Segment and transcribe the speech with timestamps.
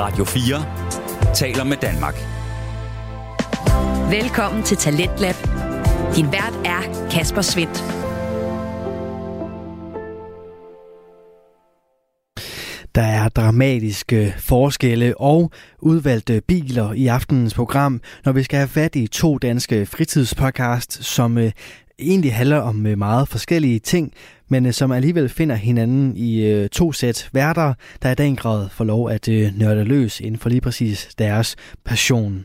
[0.00, 2.14] Radio 4 taler med Danmark.
[4.10, 5.34] Velkommen til Talentlab.
[6.16, 7.84] Din vært er Kasper Svendt.
[12.94, 18.96] Der er dramatiske forskelle og udvalgte biler i aftenens program, når vi skal have fat
[18.96, 21.52] i to danske fritidspodcast, som øh,
[21.98, 24.12] egentlig handler om øh, meget forskellige ting,
[24.50, 28.68] men øh, som alligevel finder hinanden i øh, to sæt værter, der i den grad
[28.68, 32.44] får lov at øh, nørde løs inden for lige præcis deres passion.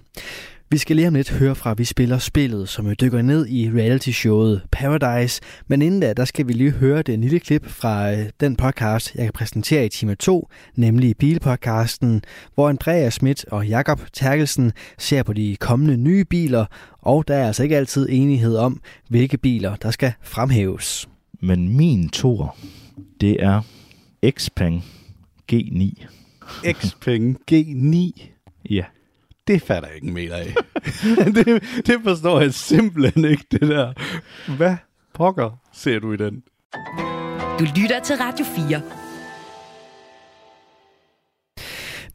[0.70, 3.48] Vi skal lige om lidt høre fra, at vi spiller spillet, som vi dykker ned
[3.48, 5.41] i reality-showet Paradise.
[5.68, 9.16] Men inden da, der skal vi lige høre det lille klip fra øh, den podcast,
[9.16, 12.22] jeg kan præsentere i time 2, nemlig Bilpodcasten,
[12.54, 16.66] hvor Andreas Schmidt og Jakob Terkelsen ser på de kommende nye biler,
[17.02, 21.08] og der er altså ikke altid enighed om, hvilke biler, der skal fremhæves.
[21.45, 22.58] Men min tor,
[23.22, 23.62] det er
[24.30, 24.85] Xpeng
[25.54, 26.05] G9.
[26.73, 28.21] Xpeng G9.
[28.70, 28.85] Ja.
[29.48, 30.55] Det fatter jeg ikke mere af.
[31.35, 33.93] det, det forstår jeg simpelthen ikke, det der.
[34.57, 34.76] Hvad
[35.13, 36.43] pokker ser du i den?
[37.59, 39.05] Du lytter til Radio 4.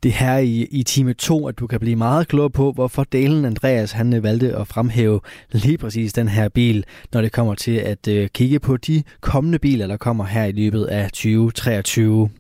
[0.03, 3.45] Det her i, i time 2, at du kan blive meget klog på, hvorfor Dalen
[3.45, 5.21] Andreas han øh, valgte at fremhæve
[5.53, 9.59] lige præcis den her bil, når det kommer til at øh, kigge på de kommende
[9.59, 12.31] biler, der kommer her i løbet af 2023.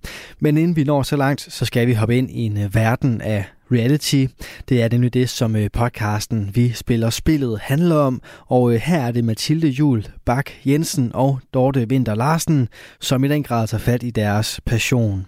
[0.40, 3.20] Men inden vi når så langt, så skal vi hoppe ind i en øh, verden
[3.20, 4.26] af reality.
[4.68, 8.22] Det er nemlig det, som øh, podcasten Vi Spiller Spillet handler om.
[8.46, 12.68] Og øh, her er det Mathilde Jul Bak Jensen og Dorte Vinter Larsen,
[13.00, 15.26] som i den grad tager fat i deres passion.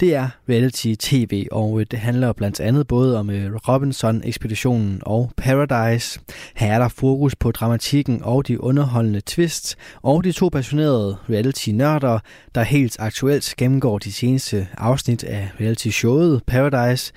[0.00, 5.32] Det er reality tv, og øh, det handler blandt andet både om øh, Robinson-ekspeditionen og
[5.36, 6.20] Paradise.
[6.56, 12.18] Her er der fokus på dramatikken og de underholdende twists, og de to passionerede reality-nørder,
[12.54, 17.12] der helt aktuelt gennemgår de seneste afsnit af reality-showet Paradise,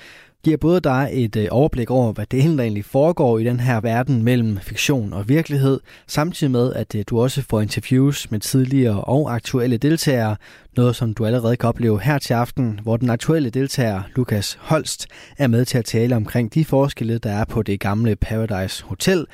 [0.46, 4.24] giver både dig et øh, overblik over, hvad det egentlig foregår i den her verden
[4.24, 9.36] mellem fiktion og virkelighed, samtidig med, at øh, du også får interviews med tidligere og
[9.36, 10.36] aktuelle deltagere,
[10.78, 15.08] noget som du allerede kan opleve her til aften, hvor den aktuelle deltager, Lukas Holst,
[15.38, 19.26] er med til at tale omkring de forskelle, der er på det gamle Paradise Hotel,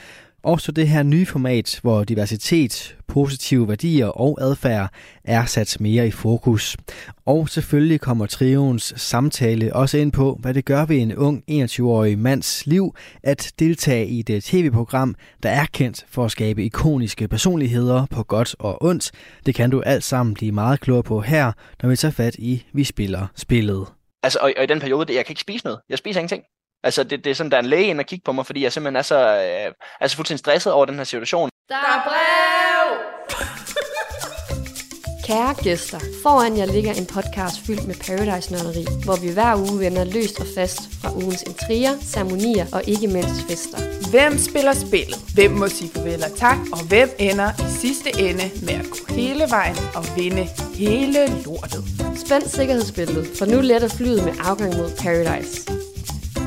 [0.43, 4.89] også det her nye format, hvor diversitet, positive værdier og adfærd
[5.23, 6.77] er sat mere i fokus.
[7.25, 12.19] Og selvfølgelig kommer trioens samtale også ind på, hvad det gør ved en ung 21-årig
[12.19, 18.05] mands liv at deltage i det tv-program, der er kendt for at skabe ikoniske personligheder
[18.05, 19.11] på godt og ondt.
[19.45, 22.63] Det kan du alt sammen blive meget klogere på her, når vi tager fat i
[22.73, 23.87] Vi Spiller Spillet.
[24.23, 25.79] Altså, og, og i den periode, jeg kan ikke spise noget.
[25.89, 26.43] Jeg spiser ingenting.
[26.83, 28.63] Altså, det, det er sådan, der er en læge ind og kigge på mig, fordi
[28.63, 31.49] jeg simpelthen er så øh, altså fuldstændig stresset over den her situation.
[31.69, 32.97] Der er brev!
[35.27, 40.03] Kære gæster, foran jer ligger en podcast fyldt med Paradise-nørderi, hvor vi hver uge vender
[40.03, 43.77] løst og fast fra ugens intriger, ceremonier og ikke mindst fester.
[44.09, 45.19] Hvem spiller spillet?
[45.35, 46.57] Hvem må sige farvel og tak?
[46.73, 51.83] Og hvem ender i sidste ende med at gå hele vejen og vinde hele lortet?
[52.25, 55.90] Spænd sikkerhedsbæltet, for nu letter flyet med afgang mod Paradise.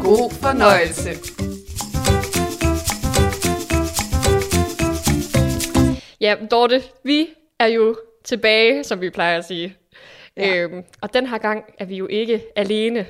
[0.05, 1.11] God fornøjelse.
[6.21, 7.29] Ja, Dorte, vi
[7.59, 9.77] er jo tilbage, som vi plejer at sige.
[10.37, 10.57] Ja.
[10.57, 13.07] Øhm, og den her gang er vi jo ikke alene.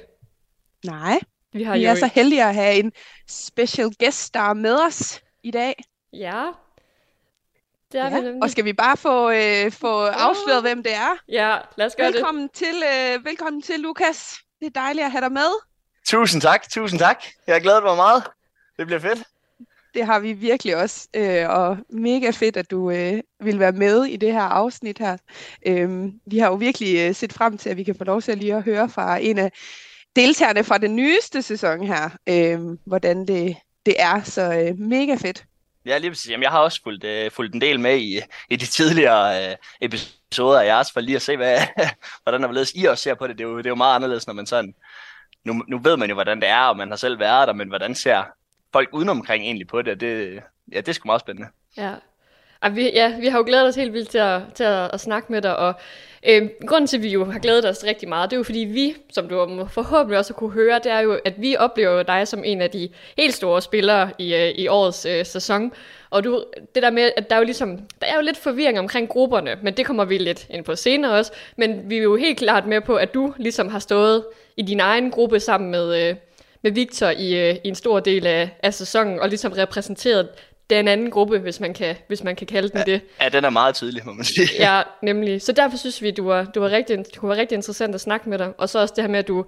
[0.85, 1.19] Nej,
[1.53, 2.93] Vi har vi jo er så heldige at have en
[3.29, 5.85] special guest, der er med os i dag.
[6.13, 6.45] Ja,
[7.93, 8.21] det er vi Ja.
[8.21, 8.43] nemlig.
[8.43, 11.17] Og skal vi bare få, øh, få afsløret, hvem det er?
[11.29, 12.15] Ja, lad os gøre det.
[12.15, 14.37] Velkommen til, øh, velkommen til, Lukas.
[14.61, 15.74] Det er dejligt at have dig med.
[16.07, 17.25] Tusind tak, tusind tak.
[17.47, 18.23] Jeg har glædet mig meget.
[18.79, 19.23] Det bliver fedt.
[19.95, 24.05] Det har vi virkelig også, øh, og mega fedt, at du øh, vil være med
[24.05, 25.17] i det her afsnit her.
[25.67, 28.33] Øh, vi har jo virkelig øh, set frem til, at vi kan få lov til
[28.33, 29.53] at lige at høre fra en af
[30.17, 33.57] deltagerne fra den nyeste sæson her, øh, hvordan det,
[33.87, 34.23] det er.
[34.23, 35.45] Så øh, mega fedt.
[35.87, 36.31] Ja, lige præcis.
[36.31, 38.21] Jamen, jeg har også fulgt, øh, fulgt en del med i,
[38.51, 41.59] i de tidligere øh, episoder af jeres, for lige at se, hvad,
[42.23, 43.39] hvordan der hvorledes I også ser på det.
[43.39, 44.75] Det er, jo, det er jo meget anderledes, når man sådan...
[45.45, 47.69] Nu, nu ved man jo, hvordan det er, og man har selv været der, men
[47.69, 48.23] hvordan ser
[48.73, 50.01] folk udenomkring egentlig på det?
[50.01, 50.43] det
[50.73, 51.49] ja, det er sgu meget spændende.
[51.77, 51.95] Ja.
[52.63, 55.01] Ej, vi, ja, vi har jo glædet os helt vildt til at, til at, at
[55.01, 55.75] snakke med dig, og
[56.29, 58.59] øh, grunden til, at vi jo har glædet os rigtig meget, det er jo fordi
[58.59, 62.45] vi, som du forhåbentlig også kunne høre, det er jo, at vi oplever dig som
[62.45, 62.89] en af de
[63.19, 65.73] helt store spillere i, øh, i årets øh, sæson,
[66.15, 66.45] og du,
[66.75, 69.59] det der med, at der er jo ligesom, der er jo lidt forvirring omkring grupperne,
[69.63, 72.67] men det kommer vi lidt ind på senere også, men vi er jo helt klart
[72.67, 74.25] med på, at du ligesom har stået
[74.57, 76.17] i din egen gruppe sammen med, øh,
[76.63, 80.29] med Victor i, øh, i en stor del af, af sæsonen, og ligesom repræsenteret
[80.71, 83.01] den anden gruppe, hvis man kan, hvis man kan kalde den det.
[83.23, 84.49] Ja, den er meget tydelig, må man sige.
[84.59, 85.43] Ja, nemlig.
[85.43, 88.29] Så derfor synes vi, du var, du var rigtig, kunne være rigtig interessant at snakke
[88.29, 88.53] med dig.
[88.59, 89.45] Og så også det her med, at du,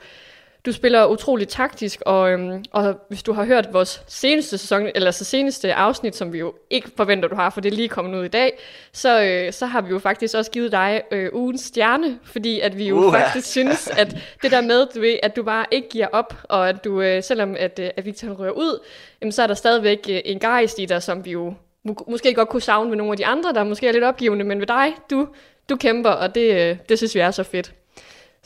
[0.66, 5.10] du spiller utroligt taktisk, og, øhm, og hvis du har hørt vores seneste sæson, eller
[5.10, 8.18] så seneste afsnit, som vi jo ikke forventer, du har, for det er lige kommet
[8.18, 8.58] ud i dag,
[8.92, 12.78] så, øh, så har vi jo faktisk også givet dig øh, ugens stjerne, fordi at
[12.78, 13.18] vi jo Uha.
[13.18, 16.68] faktisk synes, at det der med, du ved, at du bare ikke giver op, og
[16.68, 18.78] at du, øh, selvom at, øh, at Victor rører ud,
[19.20, 21.54] jamen, så er der stadigvæk øh, en gejst i dig, som vi jo
[21.84, 24.44] må- måske godt kunne savne ved nogle af de andre, der måske er lidt opgivende,
[24.44, 25.28] men ved dig, du,
[25.68, 27.72] du kæmper, og det, øh, det synes vi er så fedt.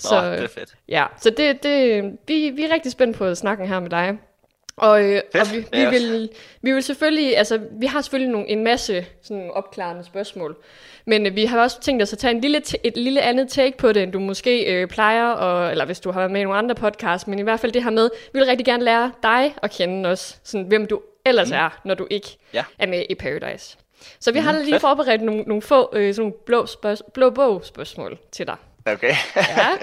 [0.00, 0.74] Så, Nå, det er fedt.
[0.88, 4.18] Ja, så det, det, vi, vi er rigtig spændt på snakken her med dig.
[4.76, 6.30] Og, øh, og vi, vi, vil,
[6.62, 10.56] vi vil selvfølgelig, altså vi har selvfølgelig nogle, en masse sådan opklarende spørgsmål,
[11.06, 13.76] men øh, vi har også tænkt os at tage en lille, et lille andet take
[13.76, 16.44] på det, end du måske øh, plejer, og, eller hvis du har været med i
[16.44, 19.12] nogle andre podcasts, men i hvert fald det her med, vi vil rigtig gerne lære
[19.22, 21.56] dig at kende også, sådan, hvem du ellers mm.
[21.56, 22.64] er, når du ikke Ja.
[22.78, 23.76] er med i Paradise.
[24.20, 24.80] Så vi har Mm, lige fedt.
[24.80, 28.56] forberedt nogle, nogle få øh, sådan nogle blå, spørg- blå bog spørgsmål til dig.
[28.86, 29.14] Okay.
[29.36, 29.78] Ja.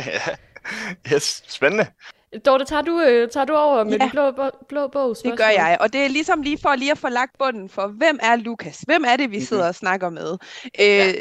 [1.14, 1.88] yes, spændende.
[2.46, 3.98] Dorte, tager du, øh, tager du over med Ja.
[3.98, 4.04] ja.
[4.04, 6.98] den blå, blå bog Det gør jeg, og det er ligesom lige for lige at
[6.98, 8.80] få lagt bunden for, hvem er Lukas?
[8.80, 10.38] Hvem er det, vi sidder og snakker med?
[10.80, 11.14] Øh, ja.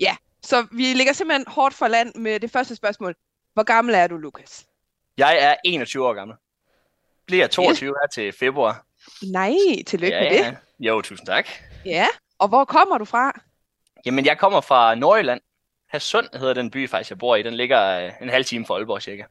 [0.00, 3.14] ja, så vi ligger simpelthen hårdt for land med det første spørgsmål.
[3.54, 4.64] Hvor gammel er du, Lukas?
[5.16, 6.36] Jeg er 21 år gammel.
[7.26, 8.84] Bliver 22 her til februar.
[9.32, 9.52] Nej,
[9.86, 10.56] tillykke med det.
[10.78, 11.48] Jo, tusind tak.
[11.84, 12.06] Ja,
[12.38, 13.40] og hvor kommer du fra?
[14.06, 15.40] Jamen, jeg kommer fra Nordjylland.
[15.92, 17.42] Hadsund hedder den by, faktisk, jeg bor i.
[17.42, 19.22] Den ligger øh, en halv time fra Aalborg, cirka.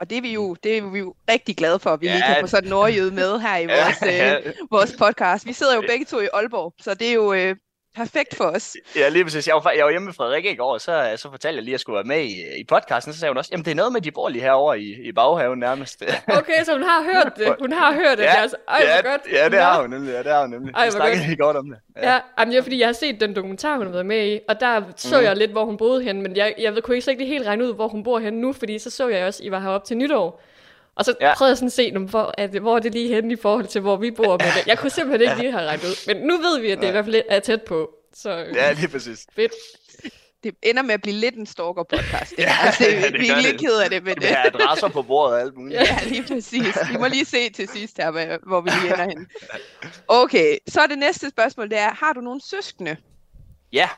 [0.00, 2.12] Og det er vi jo, det er vi jo rigtig glade for, at vi Ja.
[2.12, 4.38] lige kan få sådan en nordjyde med her i Ja, vores, ja.
[4.38, 5.46] øh, vores podcast.
[5.46, 7.56] Vi sidder jo begge to i Aalborg, så det er jo øh,
[7.96, 8.76] perfekt for os.
[8.96, 9.46] Ja, lige præcis.
[9.46, 11.70] Jeg var, jeg var hjemme med Frederikke i går, og så, så fortalte jeg lige,
[11.70, 13.12] at jeg skulle være med i, i podcasten.
[13.12, 15.12] Så sagde hun også, jamen det er noget med, de bor lige herovre i, i
[15.12, 16.02] baghaven nærmest.
[16.38, 17.54] Okay, så hun har hørt det.
[17.60, 18.24] Hun har hørt det.
[18.24, 19.20] Ja, Ja, altså, ej, ja, godt.
[19.32, 20.12] ja, det har hun nemlig.
[20.12, 20.74] Ja, det har hun nemlig.
[20.74, 21.28] Ej, hvor snakkede godt.
[21.28, 21.78] lige godt om det.
[22.02, 24.40] Ja, jamen, det er fordi, jeg har set den dokumentar, hun har været med i,
[24.48, 25.24] og der så Mm.
[25.24, 27.64] jeg lidt, hvor hun boede henne, men jeg, jeg ved- kunne ikke rigtig helt regne
[27.64, 29.96] ud, hvor hun bor henne nu, fordi så så jeg også, I var heroppe til
[29.96, 30.42] nytår.
[30.96, 31.34] Og så Ja.
[31.36, 33.66] prøvede jeg sådan at se, "Nå, hvor, at, hvor er det lige henne i forhold
[33.66, 34.32] til, hvor vi bor.
[34.38, 36.06] Men jeg kunne simpelthen ikke lige have regnet ud.
[36.14, 37.90] Men nu ved vi, at det i hvert fald er tæt på.
[38.14, 39.26] Så øh, Ja, lige præcis.
[39.36, 39.52] fedt.
[40.44, 42.34] Det ender med at blive lidt en stalker-podcast.
[42.38, 43.60] Ja, altså, ja, det vi er lidt det.
[43.60, 45.80] ked af det, men Vi har adresser på bordet og alt muligt.
[45.80, 46.76] Ja, lige præcis.
[46.92, 49.26] Vi må lige se til sidst her, hvor vi lige ender hen.
[50.08, 52.96] Okay, så er det næste spørgsmål, det er, har du nogle søskende?
[53.72, 53.88] Ja,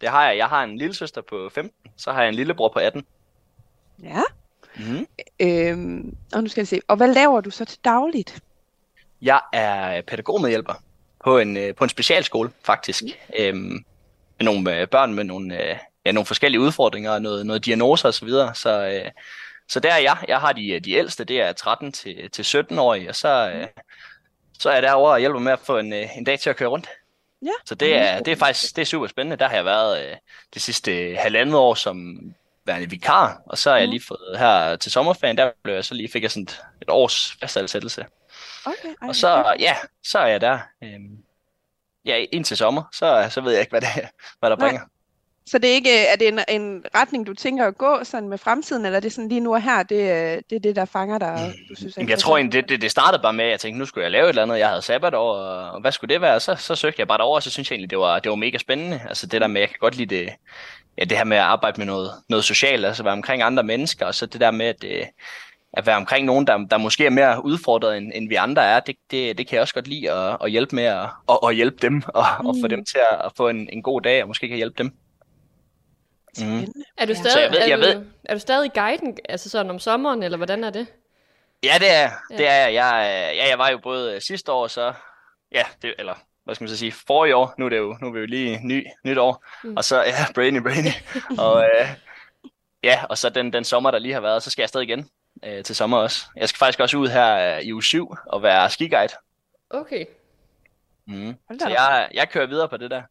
[0.00, 0.36] det har jeg.
[0.38, 3.04] Jeg har en lille søster på 15, så har jeg en lillebror på 18.
[4.02, 4.20] Ja.
[4.78, 5.06] Mm.
[5.40, 8.42] Øhm, og nu skal jeg se, og hvad laver du så til dagligt?
[9.22, 10.74] Jeg er pædagogmedhjælper
[11.24, 13.02] på en, øh, på en specialskole, faktisk.
[13.38, 13.84] Øhm,
[14.38, 18.08] med nogle øh, børn med nogle, øh, ja, nogle forskellige udfordringer og noget, noget diagnoser
[18.08, 18.28] osv.
[18.28, 19.10] Så, så, øh,
[19.68, 20.16] så der er jeg.
[20.28, 23.66] Jeg har de, de ældste, det er 13 til, til 17-årige, og så, øh,
[24.58, 26.56] så er jeg derovre og hjælper med at få en, øh, en dag til at
[26.56, 26.88] køre rundt.
[27.42, 27.50] Ja.
[27.64, 29.36] Så det er, det er faktisk det er super spændende.
[29.36, 30.16] Der har jeg været øh,
[30.54, 32.18] det sidste øh, halvandet år som
[32.68, 35.94] værende vikar, og så har jeg lige fået her til sommerferien, der blev jeg så
[35.94, 36.48] lige fik jeg sådan
[36.82, 38.06] et, års fastansættelse.
[38.64, 40.58] Okay, ej, Og så, ja, så er jeg der.
[40.84, 41.18] Øhm,
[42.04, 43.88] ja, indtil sommer, så, så ved jeg ikke, hvad, det,
[44.40, 44.68] hvad der Nej.
[44.68, 44.82] bringer.
[45.46, 48.38] Så det er ikke, er det en, en retning, du tænker at gå sådan med
[48.38, 50.84] fremtiden, eller er det sådan lige nu og her, det, øh, det er det, der
[50.84, 53.32] fanger dig, og du synes er Jamen, jeg tror egentlig, det, det, det startede bare
[53.32, 54.58] med, at jeg tænkte, nu skulle jeg lave et eller andet.
[54.58, 56.40] Jeg havde sabbat over, og hvad skulle det være?
[56.40, 58.36] Så, så søgte jeg bare derover, og så synes jeg egentlig, det var, det var
[58.36, 59.00] mega spændende.
[59.08, 60.32] Altså det der med, jeg kan godt lide det,
[60.98, 64.06] ja, det her med at arbejde med noget, noget socialt, altså være omkring andre mennesker,
[64.06, 65.06] og så det der med, at, øh,
[65.72, 68.80] at være omkring nogen, der, der måske er mere udfordret, end, end vi andre er,
[68.80, 71.54] det, det, det kan jeg også godt lide at, at hjælpe med at, at, at
[71.54, 72.68] hjælpe dem, og, og få Mm.
[72.68, 74.92] dem til at, at få en, en god dag, og måske kan hjælpe dem.
[76.40, 76.64] Mm.
[76.96, 79.16] Er du stadig, Så jeg ved- jeg er, ved- du, er du stadig i guiden,
[79.28, 80.86] altså sådan om sommeren, eller hvordan er det?
[81.64, 82.12] Ja, det er jeg.
[82.30, 82.36] Ja.
[82.36, 82.74] Det er jeg.
[82.74, 84.92] Jeg, er- ja, jeg var jo både øh, sidste år, så...
[85.52, 86.14] Ja, det, eller
[86.48, 86.92] hvad skal man så sige?
[86.92, 87.54] Forrige år.
[87.58, 89.44] Nu er, det jo, nu er vi jo lige ny, nyt år.
[89.64, 89.76] Mm.
[89.76, 90.90] Og så, ja, brainy, brainy.
[91.44, 91.88] og, øh,
[92.82, 95.10] ja, og så den, den sommer, der lige har været, så skal jeg stadig igen
[95.44, 96.26] øh, til sommer også.
[96.36, 99.12] Jeg skal faktisk også ud her øh, i uge 7 og være skiguide.
[99.70, 100.04] Okay.
[101.06, 101.34] Mm.
[101.60, 103.02] Så jeg, jeg kører videre på det der.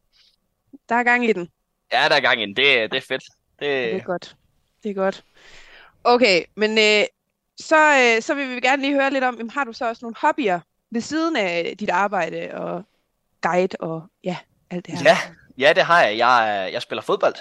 [0.88, 1.50] Der er gang i den.
[1.92, 2.56] Ja, der er gang i den.
[2.56, 3.22] Det, det er fedt.
[3.60, 4.36] Det er Det, godt.
[4.82, 5.24] Det er godt.
[6.04, 7.06] Okay, men øh,
[7.60, 10.04] så, øh, så vil vi gerne lige høre lidt om, jamen, har du så også
[10.04, 12.84] nogle hobbyer ved siden af dit arbejde og
[13.42, 14.36] guide og ja,
[14.70, 15.04] alt det her?
[15.04, 15.18] Ja,
[15.58, 16.18] ja, det har jeg.
[16.18, 17.34] Jeg, jeg spiller fodbold.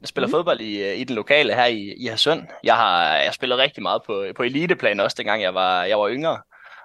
[0.00, 0.30] Jeg spiller mm.
[0.30, 2.42] fodbold i, i den lokale her i, i Hadsund.
[2.64, 6.08] Jeg har jeg spillet rigtig meget på, på eliteplan også, dengang jeg var, jeg var
[6.10, 6.38] yngre.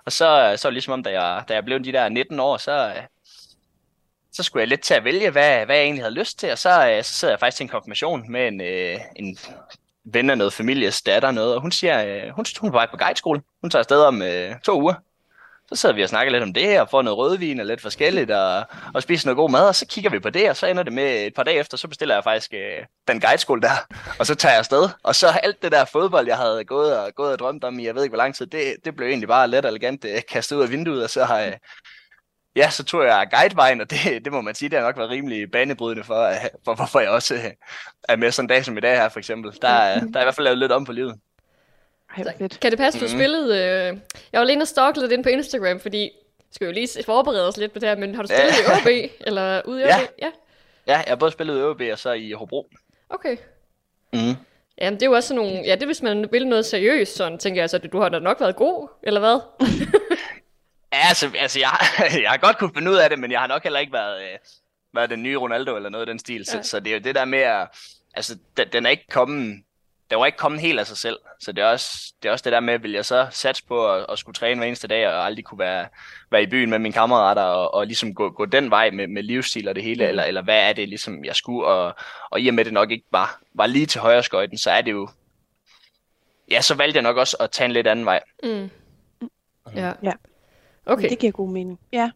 [0.05, 2.93] Og så, så ligesom om, da jeg, da jeg blev de der 19 år, så,
[4.33, 6.51] så skulle jeg lidt til at vælge, hvad, hvad jeg egentlig havde lyst til.
[6.51, 9.37] Og så, øh, så sidder jeg faktisk til en konfirmation med en, øh, en
[10.03, 12.87] ven af noget families datter noget, og hun siger, øh, hun, hun er på vej
[12.91, 13.41] på guideskole.
[13.61, 14.93] Hun tager afsted om øh, to uger.
[15.69, 18.31] Så sidder vi og snakker lidt om det, og får noget rødvin og lidt forskelligt,
[18.31, 20.83] og, og spiser noget god mad, og så kigger vi på det, og så ender
[20.83, 23.85] det med et par dage efter, så bestiller jeg faktisk øh, den guideskole der,
[24.19, 24.89] og så tager jeg afsted.
[25.03, 27.85] Og så alt det der fodbold, jeg havde gået og, gået og drømt om i,
[27.85, 30.21] jeg ved ikke hvor lang tid, det, det blev egentlig bare let og elegant øh,
[30.31, 31.57] kastet ud af vinduet, og så har jeg,
[32.55, 35.09] ja, så tog jeg guidevejen, og det, det må man sige, det har nok været
[35.09, 37.51] rimelig banebrydende for, øh, for hvorfor jeg også øh,
[38.09, 39.53] er med sådan en dag som i dag her, for eksempel.
[39.61, 41.15] Der, er- der er i hvert fald lavet lidt om på livet.
[42.17, 42.47] Ej.
[42.61, 43.13] Kan det passe, du Mhm.
[43.13, 43.55] spillede...
[43.57, 43.97] Øh...
[44.33, 46.11] Jeg var lige inde og stalke lidt ind på Instagram, fordi
[46.51, 48.63] skal jo lige forberede os lidt på det her, men har du spillet i
[49.05, 49.11] OB?
[49.27, 49.87] Eller ude i OB?
[49.89, 49.99] Ja.
[50.21, 50.31] ja.
[50.87, 52.69] Ja, jeg har både spillet i ØB og så i Hobro.
[53.09, 53.37] Okay.
[54.13, 54.19] Mm.
[54.81, 55.61] Jamen, det er jo også sådan nogle...
[55.65, 58.19] Ja, det er, hvis man vil noget seriøst, sådan tænker jeg, så du har da
[58.19, 59.39] nok været god, eller hvad?
[60.93, 61.71] Ja, altså, altså jeg,
[62.23, 64.21] jeg har godt kunne finde ud af det, men jeg har nok heller ikke været,
[64.21, 64.37] øh,
[64.93, 66.45] været den nye Ronaldo eller noget af den stil.
[66.45, 66.63] Så, Ja.
[66.63, 67.67] så det er jo det der med at...
[68.13, 69.55] Altså, den, den er ikke kommet...
[70.09, 71.17] Den var ikke kommet helt af sig selv.
[71.39, 73.91] Så det er også det, er også det der med, vil jeg så satse på
[73.93, 75.87] at, at skulle træne hver eneste dag, og aldrig kunne være,
[76.31, 79.23] være i byen med mine kammerater, og, og ligesom gå, gå den vej med, med
[79.23, 80.09] livsstil og det hele, Mm.
[80.09, 81.95] eller, eller hvad er det ligesom, jeg skulle, og,
[82.29, 84.71] og i og med at det nok ikke var, var lige til højre skøjten, så
[84.71, 85.09] er det jo...
[86.51, 88.19] Ja, så valgte jeg nok også at tage en lidt anden vej.
[88.43, 88.69] Mm.
[89.75, 89.93] Ja.
[90.03, 90.11] Ja.
[90.85, 91.09] Okay.
[91.09, 91.79] Det giver god mening.
[91.91, 92.11] Ja.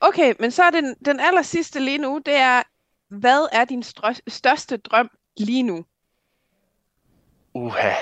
[0.00, 2.62] Okay, men så er den, den aller sidste lige nu, det er,
[3.08, 3.82] hvad er din
[4.28, 5.84] største drøm lige nu?
[7.58, 7.92] Uha.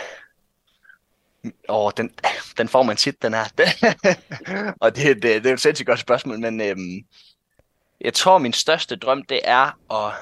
[1.68, 2.10] Åh, den,
[2.58, 3.44] den får man tit, den her.
[4.82, 7.06] og det, det, det er jo et sindssygt godt spørgsmål, men øhm,
[8.00, 10.12] jeg tror, min største drøm, det er at,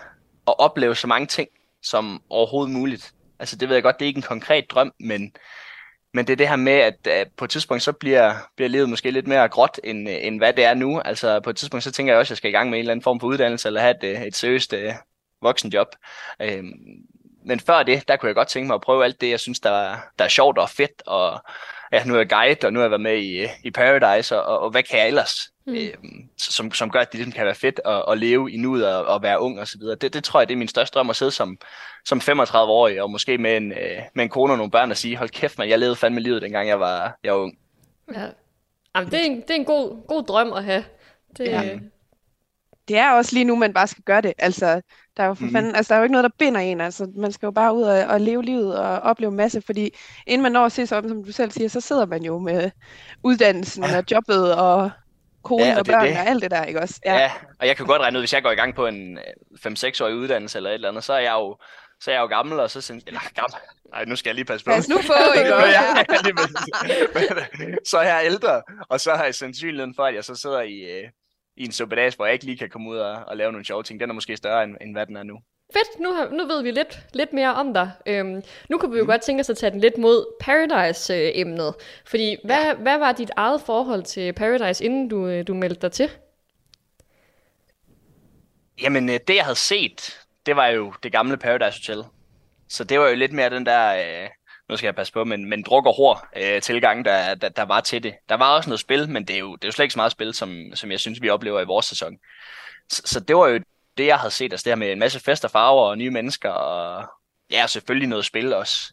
[0.46, 1.48] at opleve så mange ting
[1.82, 3.12] som overhovedet muligt.
[3.38, 5.32] Altså, det ved jeg godt, det er ikke en konkret drøm, men,
[6.14, 8.88] men det er det her med, at, at på et tidspunkt, så bliver, bliver livet
[8.88, 11.00] måske lidt mere gråt, end, end hvad det er nu.
[11.00, 12.80] Altså, på et tidspunkt, så tænker jeg også, at jeg skal i gang med en
[12.80, 14.92] eller anden form for uddannelse, eller have et, et seriøst øh,
[15.42, 15.88] voksenjob.
[16.42, 16.72] Øhm,
[17.44, 19.60] men før det, der kunne jeg godt tænke mig at prøve alt det, jeg synes,
[19.60, 21.40] der, er- der er sjovt og fedt, og
[21.92, 24.58] ja, nu er jeg guide, og nu har jeg været med i, i Paradise, og,
[24.58, 25.74] og hvad kan jeg ellers, Mm.
[25.74, 28.94] øhm, som, som gør, at det ligesom kan være fedt at, at leve i nuet
[28.94, 29.96] og, og være ung og så videre.
[29.96, 31.58] Det, det tror jeg, det er min største drøm at sidde som,
[32.04, 35.16] som 35-årig, og måske med en, øh, med en kone og nogle børn og sige,
[35.16, 37.58] hold kæft, man, jeg levede fandme livet, dengang jeg var, jeg var ung.
[38.14, 38.26] Ja.
[38.96, 40.84] Jamen, det er en, det er en god, god drøm at have.
[41.36, 41.78] Det, Ja.
[42.90, 42.94] Ja.
[42.94, 44.32] Det er også lige nu, man bare skal gøre det.
[44.38, 44.80] Altså,
[45.16, 45.52] der er jo for Mhm.
[45.52, 46.80] fanden, altså, der er jo ikke noget, der binder en.
[46.80, 49.90] Altså, man skal jo bare ud og, og leve livet og opleve en masse, fordi
[50.26, 52.38] inden man når at se sig om, som du selv siger, så sidder man jo
[52.38, 52.70] med
[53.22, 54.90] uddannelsen og jobbet og
[55.44, 56.16] konen Ja, og og børn det.
[56.16, 57.00] og alt det der, ikke også?
[57.04, 57.14] Ja.
[57.14, 59.72] ja, og jeg kan godt regne ud, hvis jeg går i gang på en øh,
[59.72, 61.56] 5-6-årig uddannelse eller et eller andet, så er jeg jo,
[62.00, 63.54] så er jeg jo gammel, og så synes eller gammel,
[63.92, 64.70] nej, nu skal jeg lige passe på.
[64.70, 65.68] Pas nu på, ikke Ja, også?
[65.68, 66.04] ja,
[67.90, 70.80] så er jeg ældre, og så har jeg sandsynligheden for, at jeg så sidder i,
[70.80, 71.08] øh,
[71.56, 73.82] i en suppedas, hvor jeg ikke lige kan komme ud og, og lave nogle sjove
[73.82, 74.00] ting.
[74.00, 75.38] Den er måske større, end, end hvad den er nu.
[75.73, 77.90] Fedt, nu, har, nu ved vi lidt, lidt mere om dig.
[78.06, 81.75] Øhm, nu kan vi jo godt tænke os at tage den lidt mod Paradise-emnet.
[82.06, 85.92] Fordi hvad, hvad var dit eget forhold til Paradise, inden du, øh, du meldte dig
[85.92, 86.11] til?
[88.82, 92.04] Jamen, øh, det jeg havde set, det var jo det gamle Paradise Hotel.
[92.68, 94.28] Så det var jo lidt mere den der, øh,
[94.68, 97.62] nu skal jeg passe på, men, men druk og hår øh, tilgang, der, der, der
[97.62, 98.14] var til det.
[98.28, 99.99] Der var også noget spil, men det er jo, det er jo slet ikke så
[99.99, 102.18] meget spil, som, som jeg synes, vi oplever i vores sæson.
[102.88, 103.61] Så, så det var jo
[103.99, 106.50] det, jeg havde set, altså det her med en masse fester, farver og nye mennesker,
[106.50, 107.06] og
[107.50, 108.92] ja, selvfølgelig noget spil også.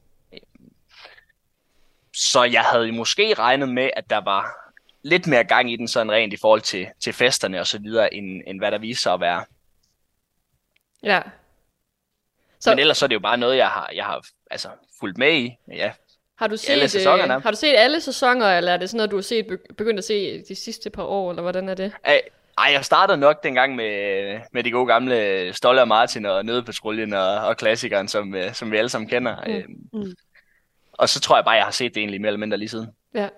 [2.14, 4.72] Så jeg havde måske regnet med, at der var
[5.04, 8.14] lidt mere gang i den sådan rent i forhold til, til festerne og så videre,
[8.14, 9.46] end, end hvad der viser sig at være.
[11.04, 11.22] Ja.
[12.62, 12.70] Så...
[12.70, 15.34] Men ellers så er det jo bare noget, jeg har, jeg har altså, fulgt med
[15.34, 15.58] i.
[15.72, 15.92] Ja,
[16.38, 17.36] har du, alle set, sæsonerne.
[17.36, 19.74] øh, har du set alle sæsoner, eller er det sådan noget, du har set, be-
[19.78, 21.94] begyndt at se de sidste par år, eller hvordan er det?
[22.06, 22.22] Ej,
[22.58, 27.14] ej, jeg startede nok dengang med, med de gode gamle Stolle og Martin og Nødepatruljen
[27.14, 29.36] og, og klassikeren, som, øh, som vi alle sammen kender.
[29.48, 29.76] Mm.
[30.00, 30.06] Mm.
[30.06, 30.16] Mm.
[30.94, 32.88] Og så tror jeg bare, jeg har set det egentlig mere eller mindre lige siden.
[33.14, 33.30] Ja.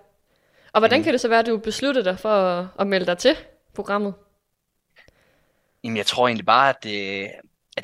[0.72, 1.04] Og hvordan Mm.
[1.04, 3.36] kan det så være, at du besluttede dig for at, at melde dig til
[3.74, 4.14] programmet?
[5.84, 7.28] Jamen, jeg tror egentlig bare, at, det,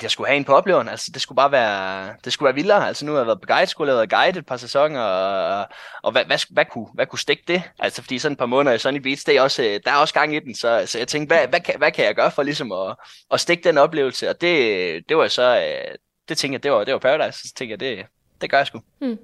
[0.01, 0.89] at jeg skulle have en på opleveren.
[0.89, 2.87] Altså, det skulle bare være, det skulle være vildere.
[2.87, 5.67] Altså, nu har jeg været på guideskole, jeg have været guide et par sæsoner, og,
[6.03, 7.63] og hvad, hvad, hvad, kunne, hvad kunne stikke det?
[7.79, 9.95] Altså, fordi sådan et par måneder i Sunny Beach, det er også, øh, der er
[9.95, 12.31] også gang i den, så, så jeg tænkte, hvad, hvad, kan, hvad kan jeg gøre
[12.31, 12.95] for ligesom at,
[13.31, 14.29] at stikke den oplevelse?
[14.29, 15.95] Og det, det var så, øh,
[16.29, 18.05] det tænkte jeg, det var, det var Paradise, så tænkte jeg, det,
[18.41, 18.81] det gør jeg sgu.
[18.99, 19.17] Hmm.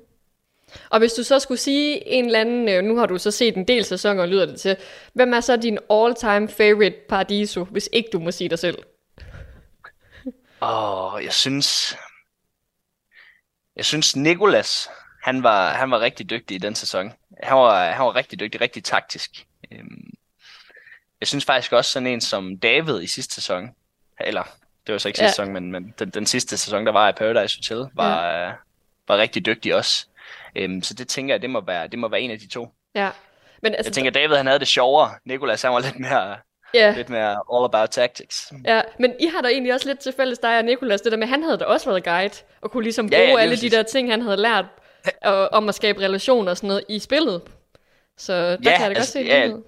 [0.90, 3.58] Og hvis du så skulle sige en eller anden, øh, nu har du så set
[3.58, 4.76] en del sæsoner, lyder det til,
[5.14, 8.78] hvem er så din all-time favorite Paradiso, hvis ikke du må sige dig selv?
[10.60, 11.98] Og jeg synes,
[13.76, 14.90] jeg synes Nikolas,
[15.24, 17.14] han var, han var rigtig dygtig i den sæson.
[17.44, 19.46] Han var, han var rigtig dygtig, rigtig taktisk.
[19.72, 20.10] Øhm,
[21.22, 23.70] Jeg synes faktisk også sådan en som David i sidste sæson,
[24.20, 24.44] eller
[24.88, 25.28] det var så ikke Ja.
[25.28, 28.52] sidste sæson, men, men den, den sidste sæson, der var i Paradise Hotel, var, ja.
[29.08, 30.08] var rigtig dygtig også.
[30.56, 32.74] Øhm, så det tænker jeg, det må være, det må være en af de to.
[32.96, 33.12] Ja.
[33.62, 35.16] Men altså, Jeg tænker, David han havde det sjovere.
[35.26, 36.38] Nikolas han var lidt mere,
[36.74, 38.54] ja, lidt mere all about tactics.
[38.66, 41.18] ja, men I har da egentlig også lidt til fælles, dig og Nikolas, det der
[41.18, 43.56] med, han havde da også været guide, og kunne ligesom Ja, bruge ja, lige alle
[43.58, 44.66] de der ting, han havde lært
[45.24, 47.42] og, om at skabe relationer og sådan noget i spillet.
[48.18, 49.64] Så der Ja, kan jeg da godt altså, se ja, det.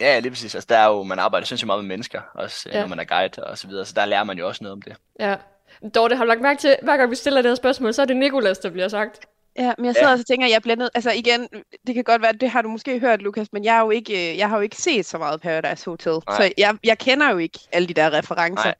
[0.00, 0.54] Ja, lige præcis.
[0.54, 2.76] Altså, der er jo, man arbejder sindssygt meget med mennesker, også Ja.
[2.76, 2.80] ja.
[2.82, 3.84] når man er guide og så videre.
[3.84, 4.96] Så der lærer man jo også noget om det.
[5.20, 5.36] Ja.
[5.94, 8.06] Dorte, har du lagt mærke til, hver gang vi stiller det her spørgsmål, så er
[8.06, 9.20] det Nikolas, der bliver sagt.
[9.58, 10.18] Ja, men jeg sidder Ja.
[10.18, 10.90] og tænker, at jeg bliver nødt...
[10.94, 11.48] Altså igen,
[11.86, 14.30] det kan godt være, det har du måske hørt, Lukas, men jeg, er jo ikke,
[14.32, 16.12] øh, jeg har jo ikke set så meget Paradise Hotel.
[16.12, 16.36] Nej.
[16.36, 18.64] Så jeg, jeg kender jo ikke alle de der referencer.
[18.64, 18.74] Nej.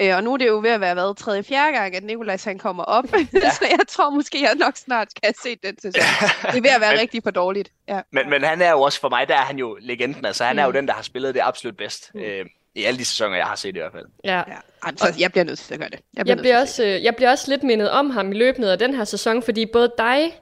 [0.00, 2.38] Øh, og nu er det jo ved at være været tredje, fjerde gang, at Nikolaj
[2.44, 3.04] han kommer op.
[3.12, 3.50] Ja.
[3.58, 6.02] så jeg tror måske, jeg nok snart skal have set den sæson.
[6.42, 7.72] Det er ved at være rigtig for dårligt.
[7.88, 8.00] Ja.
[8.12, 10.24] Men, men han er jo også, for mig, der er han jo legenden.
[10.24, 10.74] Altså, han er jo Mm.
[10.74, 12.10] den, der har spillet det absolut bedst.
[12.16, 14.04] Øh, I alle de sæsoner, jeg har set i hvert fald.
[14.24, 14.36] Ja.
[14.36, 14.42] ja.
[14.82, 15.98] Altså, jeg bliver nødt til at gøre det.
[16.16, 18.66] Jeg bliver, til at også, øh, jeg bliver også lidt mindet om ham i løbet
[18.68, 20.32] af den her sæson, fordi både dig